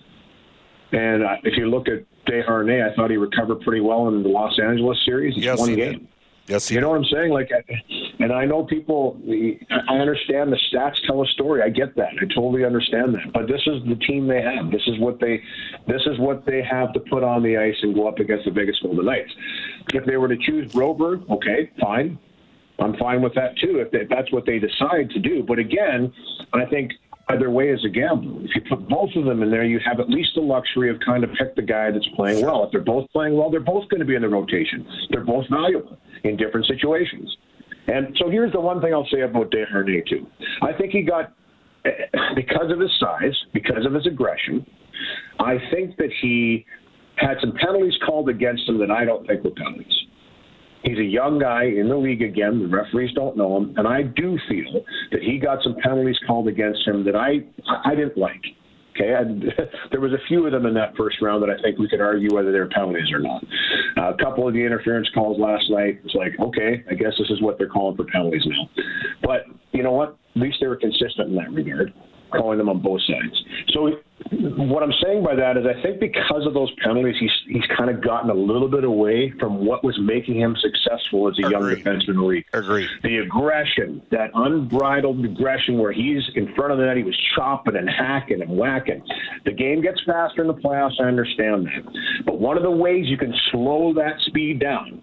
And 0.92 1.24
uh, 1.24 1.36
if 1.44 1.58
you 1.58 1.70
look 1.70 1.88
at 1.88 2.06
Desharnais, 2.26 2.92
I 2.92 2.96
thought 2.96 3.10
he 3.12 3.18
recovered 3.18 3.62
pretty 3.62 3.82
well 3.82 4.08
in 4.08 4.24
the 4.24 4.30
Los 4.30 4.60
Angeles 4.60 4.98
series. 5.06 5.36
Yes, 5.38 5.60
one 5.60 5.70
he 5.70 5.76
game. 5.76 5.92
Did. 5.94 6.08
Yes, 6.48 6.70
you 6.70 6.80
know 6.80 6.90
what 6.90 6.98
I'm 6.98 7.06
saying? 7.06 7.32
Like, 7.32 7.50
and 8.20 8.32
I 8.32 8.46
know 8.46 8.64
people. 8.64 9.20
I 9.90 9.96
understand 9.96 10.54
the 10.54 10.60
stats 10.72 10.94
tell 11.08 11.24
a 11.24 11.28
story. 11.30 11.64
I 11.64 11.70
get 11.70 11.96
that. 11.96 12.12
I 12.22 12.26
totally 12.36 12.64
understand 12.64 13.16
that. 13.16 13.34
But 13.34 13.48
this 13.48 13.62
is 13.66 13.82
the 13.88 13.96
team 13.96 14.28
they 14.28 14.44
have. 14.44 14.70
This 14.70 14.84
is 14.86 15.00
what 15.00 15.20
they. 15.20 15.42
This 15.88 16.02
is 16.06 16.20
what 16.20 16.46
they 16.46 16.62
have 16.62 16.94
to 16.94 17.00
put 17.00 17.24
on 17.24 17.42
the 17.42 17.58
ice 17.58 17.76
and 17.82 17.96
go 17.96 18.08
up 18.08 18.20
against 18.20 18.46
the 18.46 18.52
Vegas 18.52 18.78
Golden 18.84 19.06
Knights. 19.06 19.32
If 19.94 20.06
they 20.06 20.18
were 20.18 20.28
to 20.28 20.38
choose 20.38 20.72
Broberg, 20.72 21.28
okay, 21.32 21.72
fine. 21.82 22.20
I'm 22.78 22.96
fine 22.98 23.22
with 23.22 23.34
that 23.36 23.58
too. 23.58 23.80
If, 23.80 23.94
if 23.94 24.10
that's 24.10 24.32
what 24.32 24.46
they 24.46 24.60
decide 24.60 25.10
to 25.12 25.20
do. 25.20 25.44
But 25.44 25.60
again, 25.60 26.14
I 26.54 26.66
think 26.66 26.92
either 27.30 27.50
way 27.50 27.70
is 27.70 27.84
a 27.86 27.90
gamble. 27.90 28.44
If 28.44 28.52
you 28.56 28.62
put 28.70 28.88
both 28.88 29.10
of 29.16 29.26
them 29.26 29.42
in 29.42 29.50
there, 29.50 29.64
you 29.64 29.80
have 29.86 30.00
at 30.00 30.10
least 30.10 30.32
the 30.36 30.42
luxury 30.42 30.90
of 30.90 31.00
kind 31.06 31.24
of 31.24 31.32
pick 31.38 31.56
the 31.56 31.62
guy 31.62 31.92
that's 31.92 32.08
playing 32.16 32.46
well. 32.46 32.64
If 32.64 32.72
they're 32.72 32.82
both 32.82 33.10
playing 33.12 33.36
well, 33.36 33.50
they're 33.50 33.60
both 33.60 33.90
going 33.90 34.00
to 34.00 34.06
be 34.06 34.16
in 34.16 34.22
the 34.22 34.30
rotation. 34.30 34.86
They're 35.10 35.24
both 35.24 35.46
valuable 35.50 35.98
in 36.24 36.38
different 36.38 36.68
situations. 36.68 37.36
And 37.88 38.16
so 38.20 38.30
here's 38.30 38.52
the 38.52 38.60
one 38.60 38.82
thing 38.82 38.94
I'll 38.94 39.08
say 39.12 39.22
about 39.22 39.52
Desharnais 39.52 40.08
too. 40.08 40.28
I 40.62 40.74
think 40.74 40.92
he 40.92 41.02
got 41.02 41.34
because 42.36 42.72
of 42.72 42.80
his 42.80 42.92
size, 43.00 43.36
because 43.54 43.86
of 43.86 43.94
his 43.94 44.08
aggression. 44.08 44.66
I 45.40 45.58
think 45.72 45.98
that 45.98 46.10
he 46.22 46.66
had 47.18 47.36
some 47.42 47.54
penalties 47.54 47.94
called 48.06 48.30
against 48.30 48.68
him 48.68 48.80
that 48.80 48.92
I 48.92 49.06
don't 49.06 49.26
think 49.28 49.44
were 49.44 49.52
penalties. 49.52 49.94
He's 50.86 51.00
a 51.00 51.04
young 51.04 51.40
guy 51.40 51.64
in 51.66 51.90
the 51.90 51.98
league 51.98 52.22
again. 52.22 52.60
The 52.60 52.68
referees 52.68 53.12
don't 53.16 53.36
know 53.36 53.58
him, 53.58 53.74
and 53.76 53.88
I 53.88 54.04
do 54.04 54.38
feel 54.48 54.86
that 55.12 55.22
he 55.22 55.40
got 55.40 55.64
some 55.64 55.76
penalties 55.82 56.18
called 56.28 56.48
against 56.48 56.88
him 56.88 57.04
that 57.06 57.16
I 57.16 57.40
I 57.84 57.96
didn't 57.96 58.18
like. 58.18 58.42
Okay, 58.96 59.14
and 59.14 59.44
there 59.92 60.00
was 60.00 60.14
a 60.14 60.22
few 60.28 60.46
of 60.46 60.52
them 60.52 60.68
in 60.68 60.74
that 60.76 60.96
first 60.96 61.22
round 61.22 61.42
that 61.44 61.50
I 61.50 61.60
think 61.62 61.80
we 61.80 61.90
could 61.90 62.02
argue 62.02 62.34
whether 62.34 62.52
they're 62.52 62.70
penalties 62.70 63.12
or 63.12 63.20
not. 63.20 63.44
Uh, 63.98 64.14
a 64.14 64.18
couple 64.18 64.48
of 64.48 64.54
the 64.54 64.64
interference 64.64 65.10
calls 65.14 65.40
last 65.40 65.66
night, 65.70 66.00
it's 66.06 66.16
like, 66.16 66.32
okay, 66.40 66.84
I 66.90 66.94
guess 66.94 67.14
this 67.18 67.30
is 67.30 67.42
what 67.42 67.58
they're 67.58 67.68
calling 67.68 67.98
for 67.98 68.06
penalties 68.06 68.44
now. 68.46 68.70
But 69.24 69.48
you 69.72 69.84
know 69.84 69.92
what? 69.92 70.18
At 70.36 70.42
least 70.42 70.58
they 70.62 70.68
were 70.68 70.78
consistent 70.78 71.30
in 71.30 71.36
that 71.36 71.52
regard 71.52 71.94
calling 72.32 72.58
them 72.58 72.70
on 72.70 72.82
both 72.82 73.02
sides. 73.02 73.44
So 73.70 73.90
what 74.32 74.82
I'm 74.82 74.94
saying 75.04 75.24
by 75.24 75.36
that 75.36 75.58
is 75.58 75.66
I 75.66 75.82
think 75.82 76.00
because 76.00 76.46
of 76.46 76.54
those 76.54 76.72
penalties, 76.82 77.16
he's 77.20 77.32
he's 77.48 77.66
kind 77.78 77.90
of 77.90 78.02
gotten 78.02 78.30
a 78.30 78.34
little 78.34 78.70
bit 78.70 78.86
away 78.86 79.34
from 79.40 79.66
what 79.66 79.84
was 79.84 79.98
making 80.00 80.40
him 80.40 80.56
successful 80.60 81.28
as 81.28 81.38
a 81.38 81.50
young 81.50 81.64
defenseman 81.64 82.10
in 82.10 82.16
the 82.16 82.24
league. 82.24 82.46
Agree. 82.54 82.88
The 83.04 83.18
aggression, 83.18 84.02
that 84.12 84.32
unbridled 84.34 85.24
aggression 85.24 85.78
where 85.78 85.92
he's 85.92 86.24
in 86.36 86.54
front 86.56 86.72
of 86.72 86.78
the 86.78 86.86
net, 86.86 86.96
he 86.96 87.04
was 87.04 87.18
chopping 87.36 87.76
and 87.76 87.90
hacking 87.90 88.42
and 88.42 88.58
whacking. 88.58 89.04
The 89.44 89.52
game 89.52 89.82
gets 89.82 90.02
faster 90.06 90.42
in 90.42 90.48
the 90.48 90.54
playoffs, 90.54 91.00
I 91.00 91.06
understand 91.06 91.66
that. 91.68 92.26
But 92.26 92.40
one 92.40 92.56
of 92.56 92.64
the 92.64 92.72
ways 92.72 93.08
you 93.08 93.18
can 93.18 93.34
slow 93.52 93.94
that 93.96 94.22
speed 94.22 94.60
down 94.60 95.02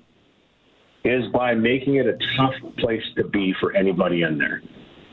is 1.05 1.25
by 1.33 1.55
making 1.55 1.97
it 1.97 2.07
a 2.07 2.17
tough 2.37 2.55
place 2.79 3.03
to 3.17 3.25
be 3.25 3.55
for 3.61 3.75
anybody 3.77 4.23
in 4.23 4.39
there. 4.39 4.63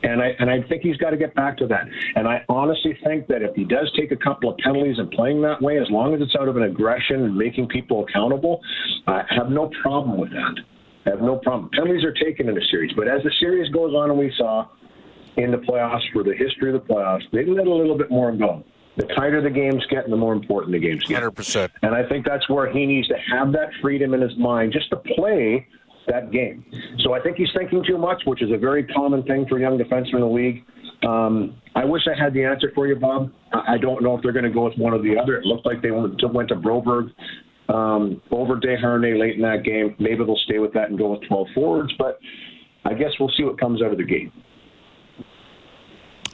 And 0.02 0.22
I 0.22 0.28
and 0.38 0.50
I 0.50 0.62
think 0.68 0.82
he's 0.82 0.96
got 0.96 1.10
to 1.10 1.16
get 1.16 1.34
back 1.34 1.56
to 1.58 1.66
that. 1.66 1.86
And 2.16 2.26
I 2.26 2.44
honestly 2.48 2.98
think 3.04 3.26
that 3.28 3.42
if 3.42 3.54
he 3.54 3.64
does 3.64 3.92
take 3.98 4.12
a 4.12 4.16
couple 4.16 4.50
of 4.50 4.56
penalties 4.58 4.98
and 4.98 5.10
playing 5.10 5.42
that 5.42 5.60
way, 5.60 5.78
as 5.78 5.90
long 5.90 6.14
as 6.14 6.20
it's 6.20 6.34
out 6.36 6.48
of 6.48 6.56
an 6.56 6.62
aggression 6.62 7.24
and 7.24 7.36
making 7.36 7.68
people 7.68 8.04
accountable, 8.04 8.60
I 9.06 9.22
have 9.30 9.50
no 9.50 9.70
problem 9.82 10.18
with 10.18 10.30
that. 10.30 10.54
I 11.06 11.10
have 11.10 11.20
no 11.20 11.36
problem. 11.36 11.70
Penalties 11.72 12.04
are 12.04 12.12
taken 12.12 12.48
in 12.48 12.56
a 12.56 12.64
series, 12.70 12.92
but 12.94 13.08
as 13.08 13.22
the 13.22 13.32
series 13.40 13.70
goes 13.72 13.94
on, 13.94 14.10
and 14.10 14.18
we 14.18 14.32
saw 14.36 14.68
in 15.36 15.50
the 15.50 15.58
playoffs 15.58 16.10
for 16.12 16.22
the 16.22 16.34
history 16.34 16.74
of 16.74 16.86
the 16.86 16.94
playoffs, 16.94 17.22
they 17.32 17.44
let 17.44 17.66
a 17.66 17.74
little 17.74 17.96
bit 17.96 18.10
more 18.10 18.32
go. 18.32 18.64
The 18.96 19.06
tighter 19.14 19.40
the 19.40 19.50
games 19.50 19.84
get, 19.88 20.04
and 20.04 20.12
the 20.12 20.16
more 20.16 20.32
important 20.32 20.72
the 20.72 20.78
games 20.78 21.04
get. 21.04 21.22
100%. 21.22 21.70
And 21.82 21.94
I 21.94 22.06
think 22.08 22.26
that's 22.26 22.48
where 22.48 22.70
he 22.70 22.86
needs 22.86 23.08
to 23.08 23.16
have 23.32 23.52
that 23.52 23.70
freedom 23.80 24.14
in 24.14 24.20
his 24.20 24.36
mind 24.36 24.72
just 24.72 24.90
to 24.90 24.96
play 24.96 25.66
that 26.10 26.30
game. 26.30 26.64
So 27.04 27.12
I 27.12 27.20
think 27.20 27.36
he's 27.36 27.50
thinking 27.56 27.82
too 27.86 27.98
much, 27.98 28.22
which 28.26 28.42
is 28.42 28.50
a 28.52 28.58
very 28.58 28.84
common 28.84 29.22
thing 29.24 29.46
for 29.48 29.58
young 29.58 29.78
defensemen 29.78 30.14
in 30.14 30.20
the 30.20 30.26
league. 30.26 30.64
Um, 31.06 31.56
I 31.74 31.84
wish 31.84 32.02
I 32.06 32.20
had 32.20 32.34
the 32.34 32.44
answer 32.44 32.72
for 32.74 32.86
you, 32.86 32.96
Bob. 32.96 33.32
I 33.52 33.78
don't 33.78 34.02
know 34.02 34.16
if 34.16 34.22
they're 34.22 34.32
going 34.32 34.44
to 34.44 34.50
go 34.50 34.64
with 34.64 34.76
one 34.76 34.92
or 34.92 35.00
the 35.00 35.16
other. 35.16 35.36
It 35.36 35.44
looked 35.44 35.64
like 35.64 35.82
they 35.82 35.90
went 35.90 36.18
to, 36.18 36.28
went 36.28 36.48
to 36.50 36.56
Broberg 36.56 37.10
um, 37.68 38.20
over 38.30 38.56
Desharnais 38.56 39.18
late 39.18 39.36
in 39.36 39.42
that 39.42 39.62
game. 39.64 39.94
Maybe 39.98 40.24
they'll 40.24 40.36
stay 40.44 40.58
with 40.58 40.72
that 40.74 40.90
and 40.90 40.98
go 40.98 41.12
with 41.12 41.26
12 41.28 41.46
forwards, 41.54 41.92
but 41.98 42.18
I 42.84 42.94
guess 42.94 43.10
we'll 43.18 43.32
see 43.36 43.44
what 43.44 43.58
comes 43.58 43.82
out 43.82 43.92
of 43.92 43.98
the 43.98 44.04
game. 44.04 44.32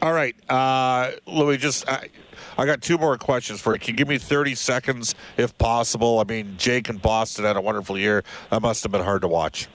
All 0.02 0.12
right, 0.12 0.36
uh, 0.50 1.12
Louie. 1.26 1.56
Just 1.56 1.88
I, 1.88 2.10
I 2.58 2.66
got 2.66 2.82
two 2.82 2.98
more 2.98 3.16
questions 3.16 3.62
for 3.62 3.72
you. 3.72 3.80
Can 3.80 3.94
you 3.94 3.96
give 3.96 4.08
me 4.08 4.18
thirty 4.18 4.54
seconds, 4.54 5.14
if 5.38 5.56
possible? 5.56 6.20
I 6.20 6.24
mean, 6.24 6.54
Jake 6.58 6.90
in 6.90 6.98
Boston 6.98 7.46
had 7.46 7.56
a 7.56 7.62
wonderful 7.62 7.98
year. 7.98 8.22
That 8.50 8.60
must 8.60 8.82
have 8.82 8.92
been 8.92 9.02
hard 9.02 9.22
to 9.22 9.28
watch. 9.28 9.68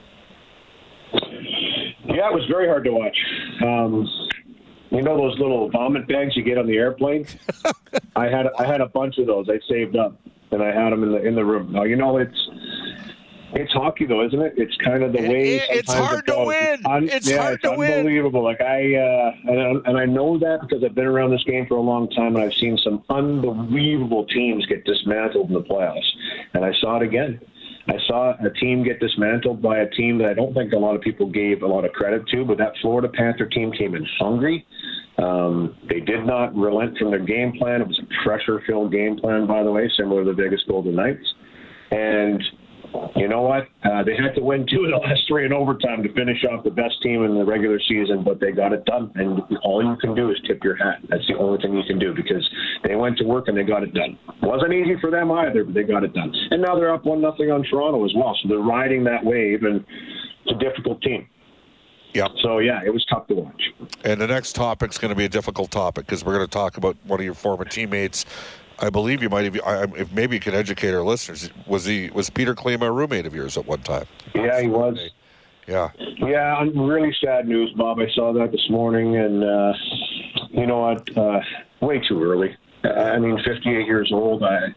Yeah, 2.06 2.28
it 2.28 2.34
was 2.34 2.44
very 2.46 2.66
hard 2.66 2.84
to 2.84 2.92
watch. 2.92 3.16
Um, 3.62 4.08
you 4.90 5.02
know 5.02 5.16
those 5.16 5.38
little 5.38 5.70
vomit 5.70 6.06
bags 6.06 6.36
you 6.36 6.42
get 6.42 6.58
on 6.58 6.66
the 6.66 6.76
airplane? 6.76 7.26
I 8.16 8.28
had 8.28 8.46
I 8.58 8.66
had 8.66 8.80
a 8.80 8.88
bunch 8.88 9.18
of 9.18 9.26
those. 9.26 9.48
I 9.48 9.58
saved 9.68 9.96
up, 9.96 10.18
and 10.50 10.62
I 10.62 10.72
had 10.72 10.90
them 10.92 11.02
in 11.02 11.12
the 11.12 11.22
in 11.22 11.34
the 11.34 11.44
room. 11.44 11.72
Now 11.72 11.84
you 11.84 11.96
know 11.96 12.18
it's 12.18 12.48
it's 13.54 13.72
hockey, 13.72 14.06
though, 14.06 14.24
isn't 14.24 14.40
it? 14.40 14.54
It's 14.56 14.76
kind 14.78 15.02
of 15.02 15.12
the 15.12 15.20
way. 15.20 15.56
It, 15.56 15.66
it's 15.70 15.92
hard 15.92 16.20
it 16.20 16.32
to 16.32 16.44
win. 16.44 16.74
It's, 16.74 16.86
un- 16.86 17.08
it's 17.08 17.30
yeah, 17.30 17.42
hard 17.42 17.54
it's 17.54 17.62
to 17.64 17.76
win. 17.76 17.92
Unbelievable. 17.92 18.42
Like 18.42 18.60
I, 18.60 18.94
uh, 18.94 19.32
and, 19.44 19.86
and 19.86 19.98
I 19.98 20.06
know 20.06 20.38
that 20.38 20.60
because 20.62 20.82
I've 20.82 20.94
been 20.94 21.06
around 21.06 21.32
this 21.32 21.44
game 21.44 21.66
for 21.66 21.76
a 21.76 21.80
long 21.80 22.08
time, 22.10 22.34
and 22.36 22.44
I've 22.44 22.54
seen 22.54 22.78
some 22.78 23.02
unbelievable 23.10 24.24
teams 24.26 24.64
get 24.66 24.84
dismantled 24.84 25.48
in 25.48 25.54
the 25.54 25.62
playoffs. 25.62 26.08
And 26.54 26.64
I 26.64 26.72
saw 26.80 26.96
it 26.96 27.02
again. 27.02 27.40
I 27.88 27.94
saw 28.06 28.34
a 28.44 28.50
team 28.60 28.84
get 28.84 29.00
dismantled 29.00 29.60
by 29.60 29.78
a 29.78 29.90
team 29.90 30.18
that 30.18 30.28
I 30.28 30.34
don't 30.34 30.54
think 30.54 30.72
a 30.72 30.78
lot 30.78 30.94
of 30.94 31.00
people 31.00 31.28
gave 31.28 31.62
a 31.62 31.66
lot 31.66 31.84
of 31.84 31.92
credit 31.92 32.26
to, 32.28 32.44
but 32.44 32.58
that 32.58 32.72
Florida 32.80 33.08
Panther 33.08 33.46
team 33.46 33.72
came 33.72 33.94
in 33.94 34.06
hungry. 34.18 34.64
Um, 35.18 35.76
they 35.88 36.00
did 36.00 36.24
not 36.24 36.54
relent 36.54 36.96
from 36.98 37.10
their 37.10 37.24
game 37.24 37.52
plan. 37.58 37.80
It 37.80 37.88
was 37.88 38.00
a 38.00 38.24
pressure-filled 38.24 38.92
game 38.92 39.16
plan, 39.16 39.46
by 39.46 39.62
the 39.62 39.70
way, 39.70 39.90
similar 39.96 40.24
to 40.24 40.30
the 40.30 40.42
Vegas 40.42 40.62
Golden 40.68 40.94
Knights. 40.94 41.26
And 41.90 42.42
you 43.16 43.28
know 43.28 43.42
what? 43.42 43.68
Uh, 43.84 44.02
they 44.02 44.16
had 44.16 44.34
to 44.34 44.42
win 44.42 44.66
two 44.70 44.84
of 44.84 44.90
the 44.90 44.96
last 44.96 45.22
three 45.28 45.46
in 45.46 45.52
overtime 45.52 46.02
to 46.02 46.12
finish 46.12 46.44
off 46.50 46.64
the 46.64 46.70
best 46.70 47.00
team 47.02 47.24
in 47.24 47.34
the 47.34 47.44
regular 47.44 47.80
season, 47.88 48.22
but 48.24 48.40
they 48.40 48.52
got 48.52 48.72
it 48.72 48.84
done. 48.84 49.10
And 49.14 49.40
all 49.62 49.84
you 49.84 49.96
can 50.00 50.14
do 50.14 50.30
is 50.30 50.36
tip 50.46 50.62
your 50.64 50.76
hat. 50.76 51.00
That's 51.08 51.26
the 51.28 51.36
only 51.38 51.60
thing 51.60 51.74
you 51.76 51.84
can 51.86 51.98
do 51.98 52.14
because 52.14 52.48
they 52.84 52.96
went 52.96 53.18
to 53.18 53.24
work 53.24 53.48
and 53.48 53.56
they 53.56 53.64
got 53.64 53.82
it 53.82 53.94
done. 53.94 54.18
wasn't 54.42 54.72
easy 54.72 54.96
for 55.00 55.10
them 55.10 55.30
either, 55.30 55.64
but 55.64 55.74
they 55.74 55.84
got 55.84 56.04
it 56.04 56.12
done. 56.14 56.32
And 56.50 56.62
now 56.62 56.74
they're 56.74 56.92
up 56.92 57.04
one 57.04 57.20
nothing 57.20 57.50
on 57.50 57.62
Toronto 57.64 58.04
as 58.04 58.12
well, 58.16 58.36
so 58.42 58.48
they're 58.48 58.58
riding 58.58 59.04
that 59.04 59.24
wave, 59.24 59.62
and 59.62 59.84
it's 60.44 60.54
a 60.54 60.58
difficult 60.58 61.00
team. 61.02 61.28
Yeah. 62.14 62.28
So 62.42 62.58
yeah, 62.58 62.80
it 62.84 62.92
was 62.92 63.04
tough 63.06 63.26
to 63.28 63.34
watch. 63.34 63.62
And 64.04 64.20
the 64.20 64.26
next 64.26 64.54
topic's 64.54 64.98
going 64.98 65.10
to 65.10 65.14
be 65.14 65.24
a 65.24 65.30
difficult 65.30 65.70
topic 65.70 66.06
because 66.06 66.24
we're 66.24 66.34
going 66.34 66.46
to 66.46 66.50
talk 66.50 66.76
about 66.76 66.96
one 67.06 67.20
of 67.20 67.24
your 67.24 67.34
former 67.34 67.64
teammates 67.64 68.26
I 68.78 68.90
believe 68.90 69.22
you 69.22 69.28
might 69.28 69.44
have. 69.44 69.60
I, 69.64 69.84
if 69.96 70.12
maybe 70.12 70.36
you 70.36 70.40
can 70.40 70.54
educate 70.54 70.92
our 70.92 71.02
listeners. 71.02 71.50
Was 71.66 71.84
he 71.84 72.10
was 72.10 72.30
Peter 72.30 72.54
Klima 72.54 72.82
a 72.82 72.92
roommate 72.92 73.26
of 73.26 73.34
yours 73.34 73.56
at 73.56 73.66
one 73.66 73.80
time? 73.80 74.06
Yeah, 74.34 74.60
he 74.60 74.68
was. 74.68 74.98
Yeah. 75.66 75.90
Yeah, 76.18 76.64
really 76.74 77.14
sad 77.24 77.46
news, 77.46 77.72
Bob. 77.76 77.98
I 78.00 78.08
saw 78.14 78.32
that 78.32 78.50
this 78.50 78.68
morning, 78.68 79.16
and 79.16 79.44
uh, 79.44 79.72
you 80.50 80.66
know 80.66 80.80
what? 80.80 81.16
Uh, 81.16 81.40
way 81.80 82.00
too 82.00 82.22
early. 82.22 82.56
I 82.84 83.18
mean, 83.18 83.38
58 83.44 83.86
years 83.86 84.10
old. 84.12 84.42
I 84.42 84.74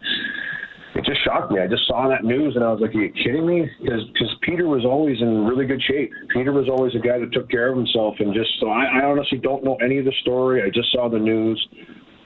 it 0.96 1.04
just 1.04 1.22
shocked 1.26 1.52
me. 1.52 1.60
I 1.60 1.68
just 1.68 1.86
saw 1.88 2.08
that 2.08 2.24
news 2.24 2.56
and 2.56 2.64
I 2.64 2.72
was 2.72 2.80
like, 2.80 2.96
"Are 2.96 3.02
you 3.02 3.12
kidding 3.12 3.46
me?" 3.46 3.70
Because 3.82 4.34
Peter 4.42 4.66
was 4.66 4.86
always 4.86 5.22
in 5.22 5.46
really 5.46 5.66
good 5.66 5.84
shape. 5.84 6.12
Peter 6.34 6.54
was 6.54 6.70
always 6.70 6.96
a 6.96 7.00
guy 7.00 7.20
that 7.20 7.34
took 7.34 7.50
care 7.50 7.70
of 7.70 7.76
himself, 7.78 8.16
and 8.20 8.34
just 8.34 8.50
so 8.62 8.70
I, 8.70 8.86
I 8.86 9.04
honestly 9.04 9.38
don't 9.38 9.64
know 9.64 9.76
any 9.84 9.98
of 9.98 10.06
the 10.06 10.14
story. 10.22 10.64
I 10.64 10.70
just 10.70 10.92
saw 10.94 11.10
the 11.10 11.20
news 11.20 11.68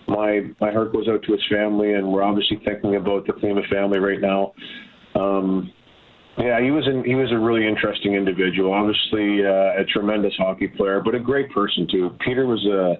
my 0.10 0.41
my 0.60 0.72
heart 0.72 0.91
goes 0.93 1.08
out 1.08 1.24
to 1.24 1.32
his 1.32 1.41
family, 1.50 1.93
and 1.93 2.12
we're 2.12 2.24
obviously 2.24 2.60
thinking 2.65 2.95
about 2.95 3.26
the 3.28 3.34
Klima 3.34 3.67
family 3.69 4.00
right 4.00 4.19
now. 4.19 4.54
Um, 5.15 5.72
yeah, 6.38 6.62
he 6.62 6.72
was 6.72 6.88
in, 6.88 7.04
he 7.04 7.15
was 7.15 7.32
a 7.34 7.38
really 7.38 7.67
interesting 7.67 8.13
individual. 8.13 8.72
Obviously, 8.72 9.43
uh, 9.43 9.82
a 9.82 9.86
tremendous 9.91 10.34
hockey 10.38 10.67
player, 10.67 11.02
but 11.04 11.13
a 11.13 11.19
great 11.19 11.52
person 11.52 11.88
too. 11.91 12.12
Peter 12.24 12.48
was 12.48 12.63
a 12.65 12.95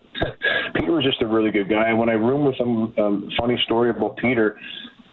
Peter 0.76 0.91
was 0.91 1.06
just 1.06 1.22
a 1.22 1.28
really 1.28 1.50
good 1.50 1.69
guy. 1.69 1.89
And 1.89 1.98
when 1.98 2.10
I 2.10 2.13
roomed 2.13 2.48
with 2.48 2.60
him, 2.60 2.93
um, 2.98 3.30
funny 3.39 3.58
story 3.65 3.91
about 3.91 4.17
Peter. 4.17 4.60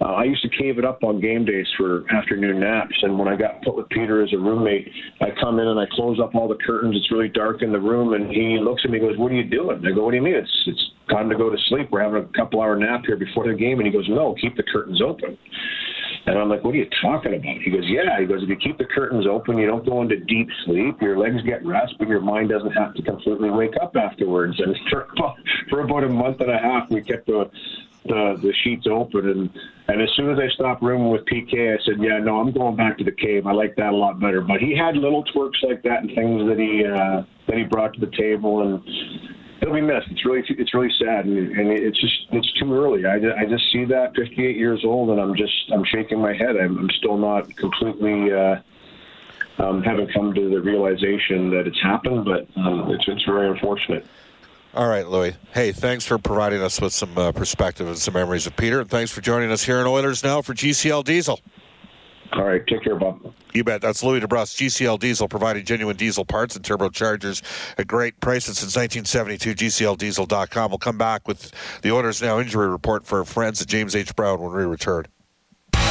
Uh, 0.00 0.12
I 0.12 0.24
used 0.24 0.42
to 0.42 0.48
cave 0.48 0.78
it 0.78 0.84
up 0.84 1.02
on 1.02 1.20
game 1.20 1.44
days 1.44 1.66
for 1.76 2.04
afternoon 2.12 2.60
naps. 2.60 2.94
And 3.02 3.18
when 3.18 3.28
I 3.28 3.36
got 3.36 3.62
put 3.62 3.76
with 3.76 3.88
Peter 3.88 4.22
as 4.22 4.32
a 4.32 4.38
roommate, 4.38 4.88
I 5.20 5.28
come 5.40 5.58
in 5.58 5.66
and 5.68 5.80
I 5.80 5.86
close 5.92 6.20
up 6.20 6.34
all 6.34 6.48
the 6.48 6.58
curtains. 6.66 6.96
It's 6.96 7.10
really 7.10 7.28
dark 7.28 7.62
in 7.62 7.72
the 7.72 7.80
room, 7.80 8.12
and 8.12 8.30
he 8.30 8.58
looks 8.60 8.82
at 8.84 8.90
me 8.90 8.98
and 8.98 9.08
goes, 9.08 9.18
"What 9.18 9.32
are 9.32 9.34
you 9.34 9.44
doing?" 9.44 9.84
I 9.86 9.92
go, 9.92 10.04
"What 10.04 10.10
do 10.10 10.16
you 10.16 10.22
mean? 10.22 10.34
It's 10.34 10.62
it's 10.66 10.90
time 11.10 11.30
to 11.30 11.36
go 11.36 11.48
to 11.48 11.56
sleep. 11.68 11.88
We're 11.90 12.02
having 12.02 12.22
a 12.22 12.38
couple 12.38 12.60
hour 12.60 12.76
nap 12.76 13.02
here 13.06 13.16
before 13.16 13.46
the 13.46 13.54
game." 13.54 13.78
And 13.78 13.86
he 13.86 13.92
goes, 13.92 14.08
"No, 14.08 14.34
keep 14.40 14.56
the 14.56 14.64
curtains 14.64 15.00
open." 15.00 15.38
And 16.26 16.36
I'm 16.38 16.48
like, 16.48 16.64
what 16.64 16.74
are 16.74 16.78
you 16.78 16.90
talking 17.00 17.34
about? 17.34 17.62
He 17.62 17.70
goes, 17.70 17.84
yeah. 17.86 18.18
He 18.18 18.26
goes, 18.26 18.42
if 18.42 18.48
you 18.48 18.56
keep 18.56 18.78
the 18.78 18.84
curtains 18.84 19.26
open, 19.30 19.58
you 19.58 19.66
don't 19.66 19.86
go 19.86 20.02
into 20.02 20.18
deep 20.18 20.48
sleep. 20.64 21.00
Your 21.00 21.16
legs 21.16 21.40
get 21.46 21.64
rest, 21.64 21.94
but 22.00 22.08
your 22.08 22.20
mind 22.20 22.48
doesn't 22.48 22.72
have 22.72 22.94
to 22.94 23.02
completely 23.02 23.48
wake 23.48 23.74
up 23.80 23.94
afterwards. 23.94 24.58
And 24.58 24.74
for, 24.90 25.06
for 25.70 25.80
about 25.82 26.02
a 26.02 26.08
month 26.08 26.40
and 26.40 26.50
a 26.50 26.58
half, 26.58 26.90
we 26.90 27.02
kept 27.02 27.26
the 27.26 27.48
the, 28.08 28.38
the 28.40 28.52
sheets 28.64 28.86
open. 28.90 29.28
And, 29.28 29.50
and 29.88 30.02
as 30.02 30.08
soon 30.16 30.30
as 30.30 30.38
I 30.38 30.48
stopped 30.54 30.82
rooming 30.82 31.10
with 31.10 31.24
PK, 31.24 31.74
I 31.74 31.84
said, 31.84 31.94
yeah, 32.00 32.18
no, 32.18 32.40
I'm 32.40 32.52
going 32.52 32.76
back 32.76 32.98
to 32.98 33.04
the 33.04 33.12
cave. 33.12 33.46
I 33.46 33.52
like 33.52 33.76
that 33.76 33.92
a 33.92 33.96
lot 33.96 34.20
better. 34.20 34.40
But 34.40 34.60
he 34.60 34.76
had 34.76 34.96
little 34.96 35.24
twerks 35.24 35.62
like 35.62 35.82
that 35.82 36.02
and 36.02 36.14
things 36.14 36.48
that 36.48 36.58
he 36.58 36.84
uh, 36.84 37.22
that 37.46 37.56
he 37.56 37.64
brought 37.64 37.94
to 37.94 38.00
the 38.00 38.10
table. 38.16 38.62
And 38.62 38.82
he'll 39.60 39.74
be 39.74 39.80
missed. 39.80 40.08
It's 40.10 40.24
really 40.24 40.42
it's 40.48 40.74
really 40.74 40.92
sad, 40.98 41.26
and, 41.26 41.38
and 41.56 41.70
it's 41.70 42.00
just 42.00 42.14
it's 42.32 42.52
too 42.54 42.72
early. 42.74 43.04
I, 43.06 43.16
I 43.16 43.46
just 43.46 43.64
see 43.72 43.84
that 43.86 44.14
58 44.14 44.56
years 44.56 44.82
old, 44.84 45.10
and 45.10 45.20
I'm 45.20 45.34
just 45.34 45.54
I'm 45.72 45.84
shaking 45.84 46.20
my 46.20 46.34
head. 46.34 46.56
I'm, 46.56 46.78
I'm 46.78 46.90
still 46.98 47.16
not 47.16 47.54
completely. 47.56 48.32
Uh, 48.32 48.56
um, 49.58 49.82
haven't 49.82 50.12
come 50.12 50.34
to 50.34 50.50
the 50.50 50.60
realization 50.60 51.50
that 51.50 51.66
it's 51.66 51.80
happened, 51.82 52.26
but 52.26 52.46
um, 52.60 52.90
it's 52.90 53.04
it's 53.08 53.24
very 53.24 53.48
unfortunate. 53.48 54.06
All 54.76 54.88
right, 54.88 55.08
Louie. 55.08 55.34
Hey, 55.54 55.72
thanks 55.72 56.04
for 56.04 56.18
providing 56.18 56.60
us 56.60 56.78
with 56.82 56.92
some 56.92 57.16
uh, 57.16 57.32
perspective 57.32 57.88
and 57.88 57.96
some 57.96 58.12
memories 58.12 58.46
of 58.46 58.54
Peter, 58.56 58.78
and 58.78 58.90
thanks 58.90 59.10
for 59.10 59.22
joining 59.22 59.50
us 59.50 59.64
here 59.64 59.80
in 59.80 59.86
Oilers 59.86 60.22
Now 60.22 60.42
for 60.42 60.52
GCL 60.52 61.02
Diesel. 61.04 61.40
All 62.34 62.44
right, 62.44 62.60
take 62.66 62.84
care, 62.84 62.94
Bob. 62.94 63.32
You 63.54 63.64
bet. 63.64 63.80
That's 63.80 64.04
Louie 64.04 64.20
DeBrusk, 64.20 64.54
GCL 64.58 64.98
Diesel, 64.98 65.28
providing 65.28 65.64
genuine 65.64 65.96
diesel 65.96 66.26
parts 66.26 66.56
and 66.56 66.62
turbochargers 66.62 67.40
at 67.78 67.86
great 67.86 68.20
prices 68.20 68.58
since 68.58 68.76
1972. 68.76 69.54
GCLDiesel.com. 69.54 70.70
We'll 70.70 70.76
come 70.76 70.98
back 70.98 71.26
with 71.26 71.52
the 71.80 71.90
Oilers 71.90 72.20
Now 72.20 72.38
injury 72.38 72.68
report 72.68 73.06
for 73.06 73.20
our 73.20 73.24
friends 73.24 73.62
at 73.62 73.68
James 73.68 73.96
H. 73.96 74.14
Brown 74.14 74.42
when 74.42 74.52
we 74.52 74.64
return. 74.64 75.06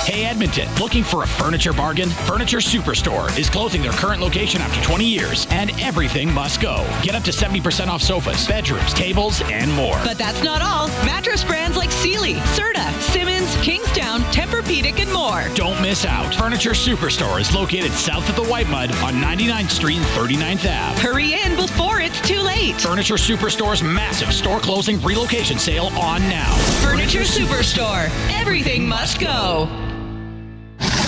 Hey 0.06 0.24
Edmonton, 0.26 0.70
looking 0.80 1.04
for 1.04 1.24
a 1.24 1.28
furniture 1.28 1.74
bargain? 1.74 2.12
Furniture 2.12 2.60
Superstore 2.60 3.36
is 3.39 3.50
closing 3.50 3.82
their 3.82 3.91
current 3.91 4.22
location 4.22 4.62
after 4.62 4.80
20 4.84 5.04
years, 5.04 5.48
and 5.50 5.72
everything 5.82 6.32
must 6.32 6.62
go. 6.62 6.86
Get 7.02 7.15
up 7.15 7.24
to 7.24 7.32
70% 7.32 7.88
off 7.88 8.04
sofas, 8.04 8.48
bedrooms, 8.48 8.94
tables, 8.94 9.41
and 9.46 9.72
more. 9.74 9.98
But 10.04 10.20
that's 10.20 10.44
not 10.44 10.62
all. 10.62 10.89
Mattress 11.04 11.44
brands 11.44 11.76
like 11.76 11.91
Sealy, 11.91 12.36
Serta, 12.54 12.94
Simmons, 13.02 13.56
Kingstown, 13.63 14.22
Tempur-Pedic, 14.26 15.00
and 15.00 15.12
more. 15.12 15.50
Don't 15.56 15.82
miss 15.82 16.06
out. 16.06 16.36
Furniture 16.36 16.74
Superstore 16.74 17.41
is 17.41 17.56
located 17.56 17.91
south 17.91 18.30
of 18.30 18.36
the 18.36 18.44
White 18.44 18.70
Mud 18.70 18.91
on 18.98 19.15
99th 19.15 19.72
Street 19.72 19.98
and 19.98 20.06
39th 20.06 20.70
Ave. 20.70 21.00
Hurry 21.02 21.34
in 21.34 21.56
before 21.56 22.00
it's 22.00 22.22
too 22.22 22.41
late. 22.41 22.80
Furniture 22.80 23.15
Superstore's 23.15 23.82
massive 23.82 24.32
store 24.32 24.60
closing 24.60 25.02
relocation 25.02 25.58
sale 25.58 25.88
on 25.98 26.22
now. 26.30 26.54
Furniture 26.84 27.22
Superstore. 27.22 28.12
Everything 28.39 28.88
must 28.88 29.20
go. 29.20 29.68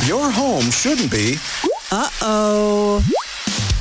Your 0.08 0.32
home 0.32 0.72
shouldn't 0.72 1.12
be. 1.12 1.36
Uh 1.92 2.10
oh. 2.22 3.04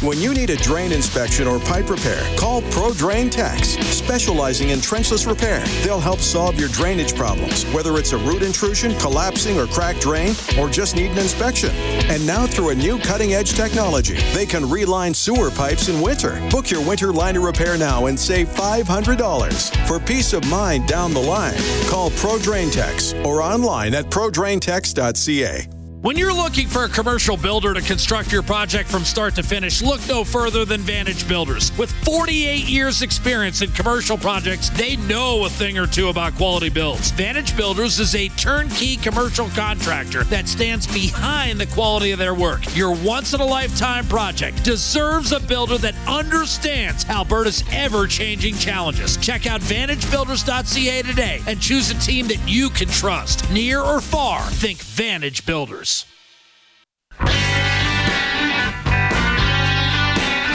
When 0.02 0.18
you 0.18 0.34
need 0.34 0.50
a 0.50 0.56
drain 0.56 0.90
inspection 0.90 1.46
or 1.46 1.60
pipe 1.60 1.88
repair, 1.88 2.20
call 2.36 2.62
Pro 2.62 2.92
Drain 2.92 3.30
Techs, 3.30 3.78
specializing 3.86 4.70
in 4.70 4.80
trenchless 4.80 5.24
repair. 5.24 5.60
They'll 5.84 6.00
help 6.00 6.18
solve 6.18 6.58
your 6.58 6.68
drainage 6.70 7.14
problems, 7.14 7.62
whether 7.66 7.96
it's 7.96 8.12
a 8.12 8.18
root 8.18 8.42
intrusion, 8.42 8.92
collapsing, 8.98 9.56
or 9.56 9.68
cracked 9.68 10.00
drain, 10.00 10.34
or 10.58 10.68
just 10.68 10.96
need 10.96 11.12
an 11.12 11.18
inspection. 11.18 11.70
And 12.10 12.26
now, 12.26 12.44
through 12.44 12.70
a 12.70 12.74
new 12.74 12.98
cutting 12.98 13.34
edge 13.34 13.52
technology, 13.54 14.16
they 14.34 14.46
can 14.46 14.68
reline 14.68 15.14
sewer 15.14 15.52
pipes 15.52 15.88
in 15.88 16.00
winter. 16.00 16.44
Book 16.50 16.72
your 16.72 16.84
winter 16.84 17.12
liner 17.12 17.40
repair 17.40 17.78
now 17.78 18.06
and 18.06 18.18
save 18.18 18.48
$500. 18.48 19.86
For 19.86 20.00
peace 20.00 20.32
of 20.32 20.44
mind 20.48 20.88
down 20.88 21.14
the 21.14 21.20
line, 21.20 21.54
call 21.88 22.10
Pro 22.10 22.36
Drain 22.40 22.72
Techs 22.72 23.12
or 23.24 23.42
online 23.42 23.94
at 23.94 24.06
prodraintex.ca. 24.06 25.75
When 26.02 26.16
you're 26.16 26.32
looking 26.32 26.68
for 26.68 26.84
a 26.84 26.88
commercial 26.88 27.36
builder 27.36 27.74
to 27.74 27.80
construct 27.80 28.30
your 28.30 28.42
project 28.42 28.88
from 28.88 29.02
start 29.02 29.34
to 29.36 29.42
finish, 29.42 29.82
look 29.82 30.00
no 30.06 30.22
further 30.24 30.64
than 30.64 30.82
Vantage 30.82 31.26
Builders. 31.26 31.76
With 31.76 31.90
48 32.04 32.68
years 32.68 33.02
experience 33.02 33.60
in 33.62 33.72
commercial 33.72 34.16
projects, 34.16 34.68
they 34.70 34.96
know 34.96 35.46
a 35.46 35.50
thing 35.50 35.78
or 35.78 35.86
two 35.88 36.08
about 36.08 36.36
quality 36.36 36.68
builds. 36.68 37.10
Vantage 37.10 37.56
Builders 37.56 37.98
is 37.98 38.14
a 38.14 38.28
turnkey 38.28 38.98
commercial 38.98 39.48
contractor 39.48 40.22
that 40.24 40.46
stands 40.46 40.86
behind 40.86 41.58
the 41.58 41.66
quality 41.66 42.12
of 42.12 42.20
their 42.20 42.34
work. 42.34 42.60
Your 42.76 42.94
once 42.94 43.34
in 43.34 43.40
a 43.40 43.46
lifetime 43.46 44.06
project 44.06 44.62
deserves 44.62 45.32
a 45.32 45.40
builder 45.40 45.78
that 45.78 45.96
understands 46.06 47.04
Alberta's 47.06 47.64
ever-changing 47.72 48.54
challenges. 48.58 49.16
Check 49.16 49.46
out 49.46 49.60
vantagebuilders.ca 49.62 51.02
today 51.02 51.40
and 51.48 51.60
choose 51.60 51.90
a 51.90 51.94
team 51.94 52.28
that 52.28 52.46
you 52.46 52.70
can 52.70 52.88
trust. 52.88 53.50
Near 53.50 53.80
or 53.80 54.00
far, 54.00 54.42
think 54.42 54.78
Vantage 54.78 55.44
Builders. 55.46 55.95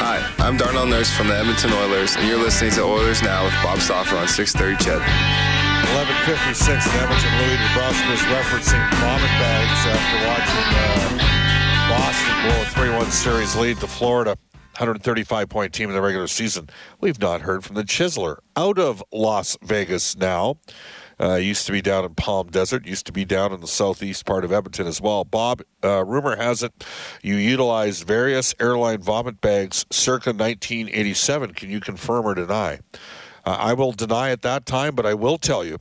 Hi, 0.02 0.34
I'm 0.40 0.58
Darnell 0.58 0.86
Nurse 0.86 1.10
from 1.16 1.28
the 1.28 1.36
Edmonton 1.36 1.72
Oilers, 1.74 2.16
and 2.16 2.28
you're 2.28 2.38
listening 2.38 2.72
to 2.72 2.84
Oilers 2.84 3.22
Now 3.22 3.46
with 3.46 3.54
Bob 3.64 3.80
Stauffer 3.80 4.18
on 4.18 4.28
630 4.28 4.84
CHED. 4.84 5.00
1156 5.96 6.86
in 6.86 6.94
Edmonton. 7.02 7.32
Louie 7.42 7.58
DeBrusk 7.58 8.04
was 8.10 8.22
referencing 8.30 8.84
vomit 9.02 9.34
bags 9.42 9.86
after 9.90 10.18
watching 10.30 10.68
uh, 10.78 11.18
Boston 11.90 12.36
blow 12.46 12.62
a 12.62 12.66
3 12.66 12.90
1 12.98 13.12
series 13.12 13.56
lead 13.56 13.78
to 13.80 13.88
Florida. 13.88 14.38
135 14.78 15.50
point 15.50 15.74
team 15.74 15.90
in 15.90 15.96
the 15.96 16.02
regular 16.02 16.28
season. 16.28 16.70
We've 17.02 17.20
not 17.20 17.42
heard 17.42 17.64
from 17.64 17.76
the 17.76 17.84
Chiseler 17.84 18.38
out 18.56 18.80
of 18.80 19.04
Las 19.12 19.58
Vegas 19.62 20.16
now. 20.16 20.58
Uh, 21.22 21.36
used 21.36 21.68
to 21.68 21.72
be 21.72 21.82
down 21.82 22.04
in 22.04 22.16
Palm 22.16 22.48
Desert, 22.48 22.88
used 22.88 23.06
to 23.06 23.12
be 23.12 23.26
down 23.26 23.54
in 23.54 23.62
the 23.62 23.68
southeast 23.68 24.26
part 24.26 24.44
of 24.44 24.52
Edmonton 24.52 24.88
as 24.88 25.00
well. 25.00 25.24
Bob, 25.24 25.62
uh, 25.84 26.04
rumor 26.04 26.36
has 26.36 26.64
it 26.64 26.84
you 27.22 27.36
utilized 27.36 28.06
various 28.06 28.56
airline 28.60 29.02
vomit 29.02 29.40
bags 29.40 29.86
circa 29.92 30.30
1987. 30.30 31.54
Can 31.54 31.70
you 31.70 31.80
confirm 31.80 32.26
or 32.26 32.34
deny? 32.34 32.80
Uh, 33.46 33.58
I 33.60 33.74
will 33.74 33.92
deny 33.92 34.32
at 34.32 34.42
that 34.42 34.66
time, 34.66 34.96
but 34.96 35.06
I 35.06 35.14
will 35.14 35.38
tell 35.38 35.64
you 35.64 35.78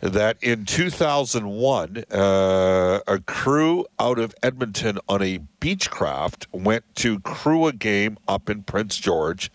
that 0.00 0.36
in 0.42 0.64
2001, 0.64 2.04
uh, 2.10 3.00
a 3.06 3.18
crew 3.20 3.86
out 3.98 4.18
of 4.18 4.34
Edmonton 4.42 4.98
on 5.08 5.22
a 5.22 5.40
Beechcraft 5.60 6.46
went 6.52 6.84
to 6.96 7.18
crew 7.20 7.66
a 7.66 7.72
game 7.72 8.16
up 8.28 8.48
in 8.48 8.62
Prince 8.62 8.96
George, 8.96 9.50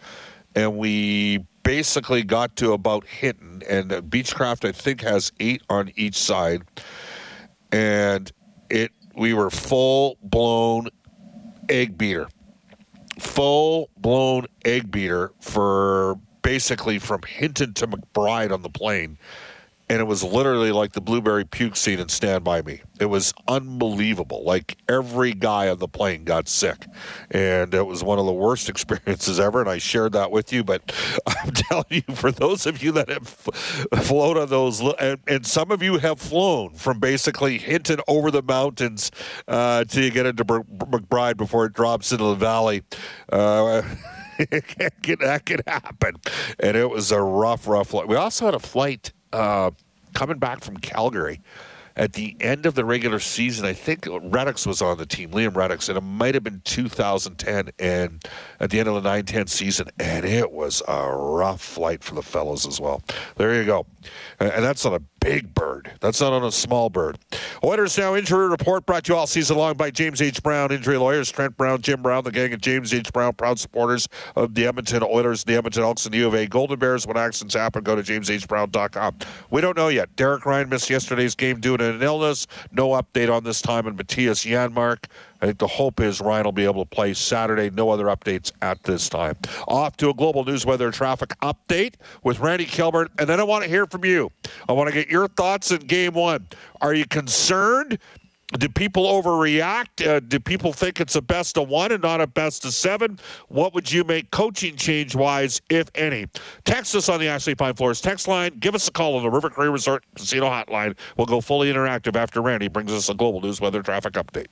and 0.55 0.77
we 0.77 1.45
basically 1.63 2.23
got 2.23 2.55
to 2.57 2.73
about 2.73 3.07
Hinton. 3.07 3.63
And 3.69 3.91
uh, 3.91 4.01
Beechcraft, 4.01 4.67
I 4.67 4.71
think, 4.71 5.01
has 5.01 5.31
eight 5.39 5.63
on 5.69 5.91
each 5.95 6.17
side, 6.17 6.63
and 7.71 8.31
it 8.69 8.91
we 9.15 9.33
were 9.33 9.49
full 9.49 10.17
blown 10.21 10.89
egg 11.69 11.97
beater, 11.97 12.27
full 13.19 13.89
blown 13.97 14.45
egg 14.65 14.91
beater 14.91 15.31
for 15.39 16.19
basically 16.41 16.99
from 16.99 17.21
Hinton 17.23 17.73
to 17.75 17.87
McBride 17.87 18.51
on 18.51 18.61
the 18.61 18.69
plane 18.69 19.17
and 19.89 19.99
it 19.99 20.05
was 20.05 20.23
literally 20.23 20.71
like 20.71 20.93
the 20.93 21.01
blueberry 21.01 21.45
puke 21.45 21.75
scene 21.75 21.99
in 21.99 22.09
Stand 22.09 22.43
By 22.43 22.61
Me. 22.61 22.81
It 22.99 23.07
was 23.07 23.33
unbelievable. 23.47 24.43
Like 24.43 24.77
every 24.87 25.33
guy 25.33 25.67
on 25.67 25.79
the 25.79 25.87
plane 25.87 26.23
got 26.23 26.47
sick, 26.47 26.85
and 27.29 27.73
it 27.73 27.85
was 27.85 28.03
one 28.03 28.17
of 28.17 28.25
the 28.25 28.33
worst 28.33 28.69
experiences 28.73 29.39
ever. 29.39 29.59
And 29.59 29.69
I 29.69 29.77
shared 29.77 30.13
that 30.13 30.31
with 30.31 30.53
you. 30.53 30.63
But 30.63 30.93
I'm 31.27 31.51
telling 31.51 31.85
you, 31.89 32.15
for 32.15 32.31
those 32.31 32.65
of 32.65 32.81
you 32.81 32.91
that 32.93 33.09
have 33.09 33.27
flown 33.27 34.37
on 34.37 34.49
those, 34.49 34.79
and, 34.79 35.19
and 35.27 35.45
some 35.45 35.71
of 35.71 35.83
you 35.83 35.97
have 35.97 36.19
flown 36.19 36.73
from 36.75 36.99
basically 36.99 37.57
Hinton 37.57 37.99
over 38.07 38.31
the 38.31 38.41
mountains 38.41 39.11
uh, 39.47 39.83
till 39.83 40.03
you 40.03 40.11
get 40.11 40.25
into 40.25 40.45
McBride 40.45 41.37
before 41.37 41.65
it 41.65 41.73
drops 41.73 42.11
into 42.11 42.23
the 42.23 42.35
valley. 42.35 42.83
Uh, 43.31 43.81
that 44.37 45.41
could 45.45 45.61
happen, 45.67 46.15
and 46.59 46.77
it 46.77 46.89
was 46.89 47.11
a 47.11 47.21
rough, 47.21 47.67
rough 47.67 47.89
flight. 47.89 48.07
We 48.07 48.15
also 48.15 48.45
had 48.45 48.55
a 48.55 48.59
flight 48.59 49.11
uh, 49.33 49.71
coming 50.13 50.37
back 50.37 50.63
from 50.63 50.77
Calgary 50.77 51.41
at 51.95 52.13
the 52.13 52.35
end 52.39 52.65
of 52.65 52.75
the 52.75 52.85
regular 52.85 53.19
season. 53.19 53.65
I 53.65 53.73
think 53.73 54.03
Reddox 54.03 54.65
was 54.65 54.81
on 54.81 54.97
the 54.97 55.05
team, 55.05 55.31
Liam 55.31 55.53
Reddox, 55.53 55.89
and 55.89 55.97
it 55.97 56.01
might 56.01 56.33
have 56.33 56.43
been 56.43 56.61
2010. 56.63 57.69
And 57.79 58.23
at 58.59 58.69
the 58.69 58.79
end 58.79 58.89
of 58.89 58.95
the 58.95 59.01
9 59.01 59.25
10 59.25 59.47
season, 59.47 59.89
and 59.99 60.25
it 60.25 60.51
was 60.51 60.81
a 60.87 61.11
rough 61.11 61.61
flight 61.61 62.03
for 62.03 62.15
the 62.15 62.23
fellows 62.23 62.65
as 62.65 62.79
well. 62.79 63.01
There 63.35 63.53
you 63.53 63.65
go. 63.65 63.85
And 64.39 64.63
that's 64.63 64.85
on 64.85 64.93
a 64.93 64.99
big 65.23 65.53
bird. 65.53 65.89
That's 66.01 66.19
not 66.19 66.33
on 66.33 66.43
a 66.43 66.51
small 66.51 66.89
bird. 66.89 67.17
Oilers 67.63 67.97
Now 67.97 68.13
injury 68.15 68.49
report 68.49 68.85
brought 68.85 69.05
to 69.05 69.13
you 69.13 69.17
all 69.17 69.25
season 69.25 69.57
long 69.57 69.75
by 69.77 69.89
James 69.89 70.21
H. 70.21 70.43
Brown 70.43 70.71
Injury 70.71 70.97
Lawyers. 70.97 71.31
Trent 71.31 71.55
Brown, 71.55 71.81
Jim 71.81 72.01
Brown, 72.01 72.25
the 72.25 72.31
gang 72.31 72.53
of 72.53 72.59
James 72.59 72.93
H. 72.93 73.11
Brown, 73.13 73.33
proud 73.33 73.57
supporters 73.57 74.09
of 74.35 74.53
the 74.53 74.67
Edmonton 74.67 75.01
Oilers, 75.01 75.45
the 75.45 75.55
Edmonton 75.55 75.83
Elks, 75.83 76.05
and 76.05 76.13
the 76.13 76.17
U 76.19 76.27
of 76.27 76.33
A 76.33 76.45
Golden 76.45 76.77
Bears. 76.77 77.07
When 77.07 77.15
accidents 77.15 77.55
happen, 77.55 77.83
go 77.83 77.95
to 77.95 78.01
jameshbrown.com. 78.01 79.17
We 79.49 79.61
don't 79.61 79.77
know 79.77 79.87
yet. 79.87 80.13
Derek 80.17 80.45
Ryan 80.45 80.67
missed 80.67 80.89
yesterday's 80.89 81.35
game 81.35 81.61
due 81.61 81.77
to 81.77 81.93
an 81.93 82.03
illness. 82.03 82.45
No 82.71 82.89
update 82.89 83.33
on 83.33 83.45
this 83.45 83.61
time. 83.61 83.87
And 83.87 83.97
Mattias 83.97 84.45
Janmark. 84.45 85.05
I 85.43 85.45
think 85.45 85.57
the 85.57 85.67
hope 85.67 85.99
is 85.99 86.21
Ryan 86.21 86.45
will 86.45 86.53
be 86.53 86.63
able 86.63 86.85
to 86.85 86.89
play 86.89 87.13
Saturday. 87.13 87.69
No 87.69 87.89
other 87.89 88.05
updates 88.05 88.53
at 88.61 88.81
this 88.83 89.09
time. 89.09 89.35
Off 89.67 89.97
to 89.97 90.09
a 90.09 90.13
global 90.13 90.45
news 90.45 90.65
weather 90.65 90.89
traffic 90.89 91.37
update 91.41 91.95
with 92.23 92.39
Randy 92.39 92.65
Kilbert. 92.65 93.07
And 93.19 93.27
then 93.27 93.41
I 93.41 93.43
want 93.43 93.65
to 93.65 93.69
hear 93.69 93.85
from 93.85 94.05
you. 94.05 94.31
I 94.69 94.71
want 94.71 94.87
to 94.87 94.93
get 94.93 95.09
your 95.09 95.27
thoughts 95.27 95.69
in 95.71 95.81
game 95.81 96.13
one. 96.13 96.47
Are 96.79 96.93
you 96.93 97.05
concerned? 97.05 97.99
Do 98.57 98.69
people 98.69 99.03
overreact? 99.03 100.07
Uh, 100.07 100.21
do 100.21 100.39
people 100.39 100.71
think 100.71 101.01
it's 101.01 101.15
a 101.15 101.21
best 101.21 101.57
of 101.57 101.67
one 101.67 101.91
and 101.91 102.01
not 102.01 102.21
a 102.21 102.27
best 102.27 102.63
of 102.63 102.73
seven? 102.73 103.19
What 103.49 103.73
would 103.73 103.91
you 103.91 104.05
make 104.05 104.31
coaching 104.31 104.77
change 104.77 105.13
wise, 105.13 105.59
if 105.69 105.89
any? 105.95 106.27
Text 106.63 106.95
us 106.95 107.09
on 107.09 107.19
the 107.19 107.27
Ashley 107.27 107.55
Pine 107.55 107.73
Floors 107.73 107.99
text 107.99 108.29
line. 108.29 108.55
Give 108.59 108.75
us 108.75 108.87
a 108.87 108.91
call 108.91 109.17
on 109.17 109.23
the 109.23 109.29
River 109.29 109.49
Cree 109.49 109.67
Resort 109.67 110.05
Casino 110.15 110.45
hotline. 110.45 110.95
We'll 111.17 111.27
go 111.27 111.41
fully 111.41 111.73
interactive 111.73 112.15
after 112.15 112.41
Randy 112.41 112.69
brings 112.69 112.93
us 112.93 113.09
a 113.09 113.13
global 113.13 113.41
news 113.41 113.59
weather 113.59 113.81
traffic 113.81 114.13
update. 114.13 114.47